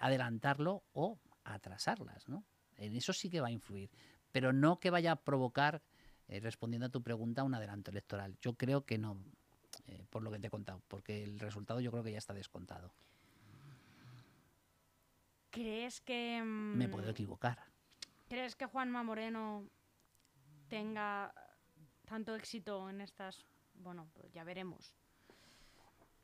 adelantarlo 0.00 0.84
o 0.94 1.20
atrasarlas. 1.44 2.30
¿no? 2.30 2.46
En 2.78 2.96
eso 2.96 3.12
sí 3.12 3.28
que 3.28 3.42
va 3.42 3.48
a 3.48 3.52
influir 3.52 3.90
pero 4.32 4.52
no 4.52 4.80
que 4.80 4.90
vaya 4.90 5.12
a 5.12 5.16
provocar, 5.16 5.82
eh, 6.28 6.40
respondiendo 6.40 6.86
a 6.86 6.90
tu 6.90 7.02
pregunta, 7.02 7.44
un 7.44 7.54
adelanto 7.54 7.90
electoral. 7.90 8.36
Yo 8.40 8.54
creo 8.54 8.84
que 8.84 8.98
no, 8.98 9.18
eh, 9.86 10.04
por 10.10 10.22
lo 10.22 10.30
que 10.30 10.38
te 10.38 10.48
he 10.48 10.50
contado, 10.50 10.82
porque 10.88 11.22
el 11.22 11.38
resultado 11.38 11.80
yo 11.80 11.90
creo 11.90 12.02
que 12.02 12.12
ya 12.12 12.18
está 12.18 12.34
descontado. 12.34 12.92
¿Crees 15.50 16.00
que... 16.00 16.42
Me 16.42 16.88
puedo 16.88 17.08
mm, 17.08 17.10
equivocar. 17.10 17.58
¿Crees 18.28 18.56
que 18.56 18.64
Juanma 18.64 19.02
Moreno 19.02 19.68
tenga 20.68 21.34
tanto 22.06 22.34
éxito 22.34 22.88
en 22.88 23.02
estas... 23.02 23.44
Bueno, 23.74 24.08
ya 24.32 24.44
veremos. 24.44 24.94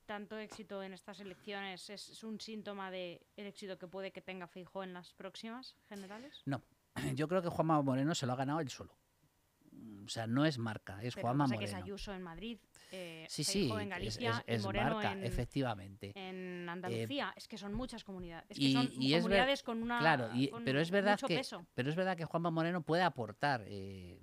Tanto 0.06 0.38
éxito 0.38 0.82
en 0.82 0.94
estas 0.94 1.20
elecciones 1.20 1.90
es, 1.90 2.24
un 2.24 2.40
síntoma 2.40 2.90
del 2.90 3.20
éxito 3.36 3.78
que 3.78 3.86
puede 3.86 4.10
que 4.10 4.22
tenga 4.22 4.46
Fijo 4.46 4.82
en 4.82 4.94
las 4.94 5.12
próximas 5.12 5.76
generales? 5.90 6.40
No, 6.46 6.62
yo 7.14 7.28
creo 7.28 7.42
que 7.42 7.48
Juanma 7.48 7.80
Moreno 7.82 8.14
se 8.14 8.26
lo 8.26 8.32
ha 8.32 8.36
ganado 8.36 8.60
él 8.60 8.68
solo. 8.68 8.96
O 10.04 10.08
sea, 10.08 10.26
no 10.26 10.46
es 10.46 10.56
marca, 10.58 11.02
es 11.02 11.14
Juanma 11.14 11.46
Moreno. 11.46 11.58
que 11.58 11.66
es 11.66 11.74
Ayuso 11.74 12.14
en 12.14 12.22
Madrid, 12.22 12.58
eh, 12.90 13.26
sí, 13.28 13.44
sí, 13.44 13.70
en 13.70 13.90
Galicia 13.90 14.42
es, 14.46 14.62
Moreno 14.62 14.94
marca, 14.94 15.12
en, 15.12 15.24
efectivamente. 15.24 16.12
En 16.14 16.66
Andalucía, 16.66 17.34
es 17.36 17.46
que 17.46 17.58
son 17.58 17.74
muchas 17.74 18.04
comunidades. 18.04 18.46
Es 18.48 18.58
que 18.58 18.72
son 18.72 18.86
comunidades 18.86 19.62
con 19.62 19.82
una 19.82 19.98
claro, 19.98 20.30
pero 20.64 20.80
es 20.80 20.90
verdad 20.90 21.18
que, 21.20 21.42
Pero 21.74 21.90
es 21.90 21.96
verdad 21.96 22.16
que 22.16 22.24
Juanma 22.24 22.50
Moreno 22.50 22.80
puede 22.80 23.02
aportar 23.02 23.64
eh, 23.66 24.18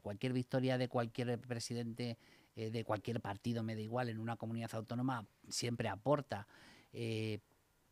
cualquier 0.00 0.32
victoria 0.32 0.78
de 0.78 0.88
cualquier 0.88 1.38
presidente 1.40 2.16
eh, 2.56 2.70
de 2.70 2.84
cualquier 2.84 3.20
partido, 3.20 3.62
me 3.62 3.74
da 3.74 3.82
igual, 3.82 4.08
en 4.08 4.18
una 4.18 4.36
comunidad 4.36 4.74
autónoma, 4.74 5.26
siempre 5.48 5.88
aporta. 5.88 6.46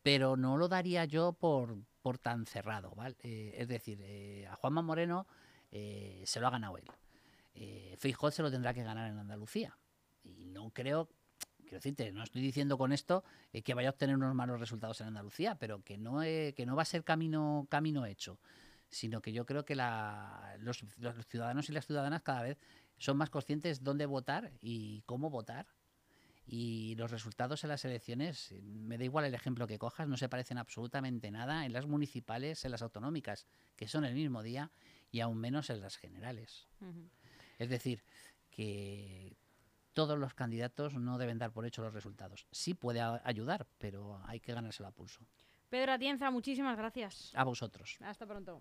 Eh, 0.00 0.02
pero 0.02 0.36
no 0.36 0.56
lo 0.56 0.68
daría 0.68 1.04
yo 1.04 1.32
por, 1.32 1.76
por 2.02 2.18
tan 2.18 2.46
cerrado, 2.46 2.92
¿vale? 2.94 3.16
Eh, 3.22 3.54
es 3.56 3.68
decir, 3.68 4.00
eh, 4.02 4.46
a 4.46 4.56
Juanma 4.56 4.82
Moreno 4.82 5.26
eh, 5.70 6.22
se 6.26 6.40
lo 6.40 6.46
ha 6.46 6.50
ganado 6.50 6.76
él. 6.78 6.84
Eh, 7.54 7.96
se 8.00 8.42
lo 8.42 8.50
tendrá 8.50 8.72
que 8.72 8.82
ganar 8.82 9.10
en 9.10 9.18
Andalucía. 9.18 9.76
Y 10.22 10.46
no 10.46 10.70
creo, 10.70 11.08
quiero 11.58 11.76
decirte, 11.76 12.12
no 12.12 12.22
estoy 12.22 12.42
diciendo 12.42 12.78
con 12.78 12.92
esto 12.92 13.24
que 13.64 13.74
vaya 13.74 13.88
a 13.88 13.92
obtener 13.92 14.16
unos 14.16 14.34
malos 14.34 14.60
resultados 14.60 15.00
en 15.00 15.08
Andalucía, 15.08 15.56
pero 15.56 15.82
que 15.82 15.98
no, 15.98 16.20
que 16.20 16.64
no 16.66 16.76
va 16.76 16.82
a 16.82 16.86
ser 16.86 17.04
camino, 17.04 17.66
camino 17.70 18.06
hecho, 18.06 18.38
sino 18.88 19.20
que 19.20 19.32
yo 19.32 19.46
creo 19.46 19.64
que 19.64 19.74
la, 19.74 20.56
los, 20.58 20.84
los 20.98 21.26
ciudadanos 21.26 21.68
y 21.68 21.72
las 21.72 21.86
ciudadanas 21.86 22.22
cada 22.22 22.42
vez 22.42 22.58
son 22.98 23.16
más 23.16 23.30
conscientes 23.30 23.82
dónde 23.82 24.06
votar 24.06 24.52
y 24.60 25.02
cómo 25.02 25.30
votar 25.30 25.66
y 26.52 26.96
los 26.96 27.12
resultados 27.12 27.62
en 27.62 27.68
las 27.68 27.84
elecciones, 27.84 28.52
me 28.60 28.98
da 28.98 29.04
igual 29.04 29.24
el 29.24 29.34
ejemplo 29.34 29.68
que 29.68 29.78
cojas, 29.78 30.08
no 30.08 30.16
se 30.16 30.28
parecen 30.28 30.58
absolutamente 30.58 31.30
nada 31.30 31.64
en 31.64 31.72
las 31.72 31.86
municipales, 31.86 32.64
en 32.64 32.72
las 32.72 32.82
autonómicas, 32.82 33.46
que 33.76 33.86
son 33.86 34.04
el 34.04 34.14
mismo 34.14 34.42
día, 34.42 34.72
y 35.12 35.20
aún 35.20 35.38
menos 35.38 35.70
en 35.70 35.80
las 35.80 35.96
generales. 35.96 36.66
Es 37.60 37.68
decir, 37.68 38.02
que 38.50 39.36
todos 39.92 40.18
los 40.18 40.34
candidatos 40.34 40.94
no 40.94 41.18
deben 41.18 41.38
dar 41.38 41.52
por 41.52 41.66
hecho 41.66 41.82
los 41.82 41.94
resultados. 41.94 42.48
Sí 42.50 42.74
puede 42.74 43.00
ayudar, 43.00 43.68
pero 43.78 44.20
hay 44.26 44.40
que 44.40 44.52
ganárselo 44.52 44.88
a 44.88 44.92
pulso. 44.92 45.20
Pedro 45.68 45.92
Atienza, 45.92 46.32
muchísimas 46.32 46.76
gracias. 46.76 47.30
A 47.36 47.44
vosotros. 47.44 47.96
Hasta 48.00 48.26
pronto. 48.26 48.60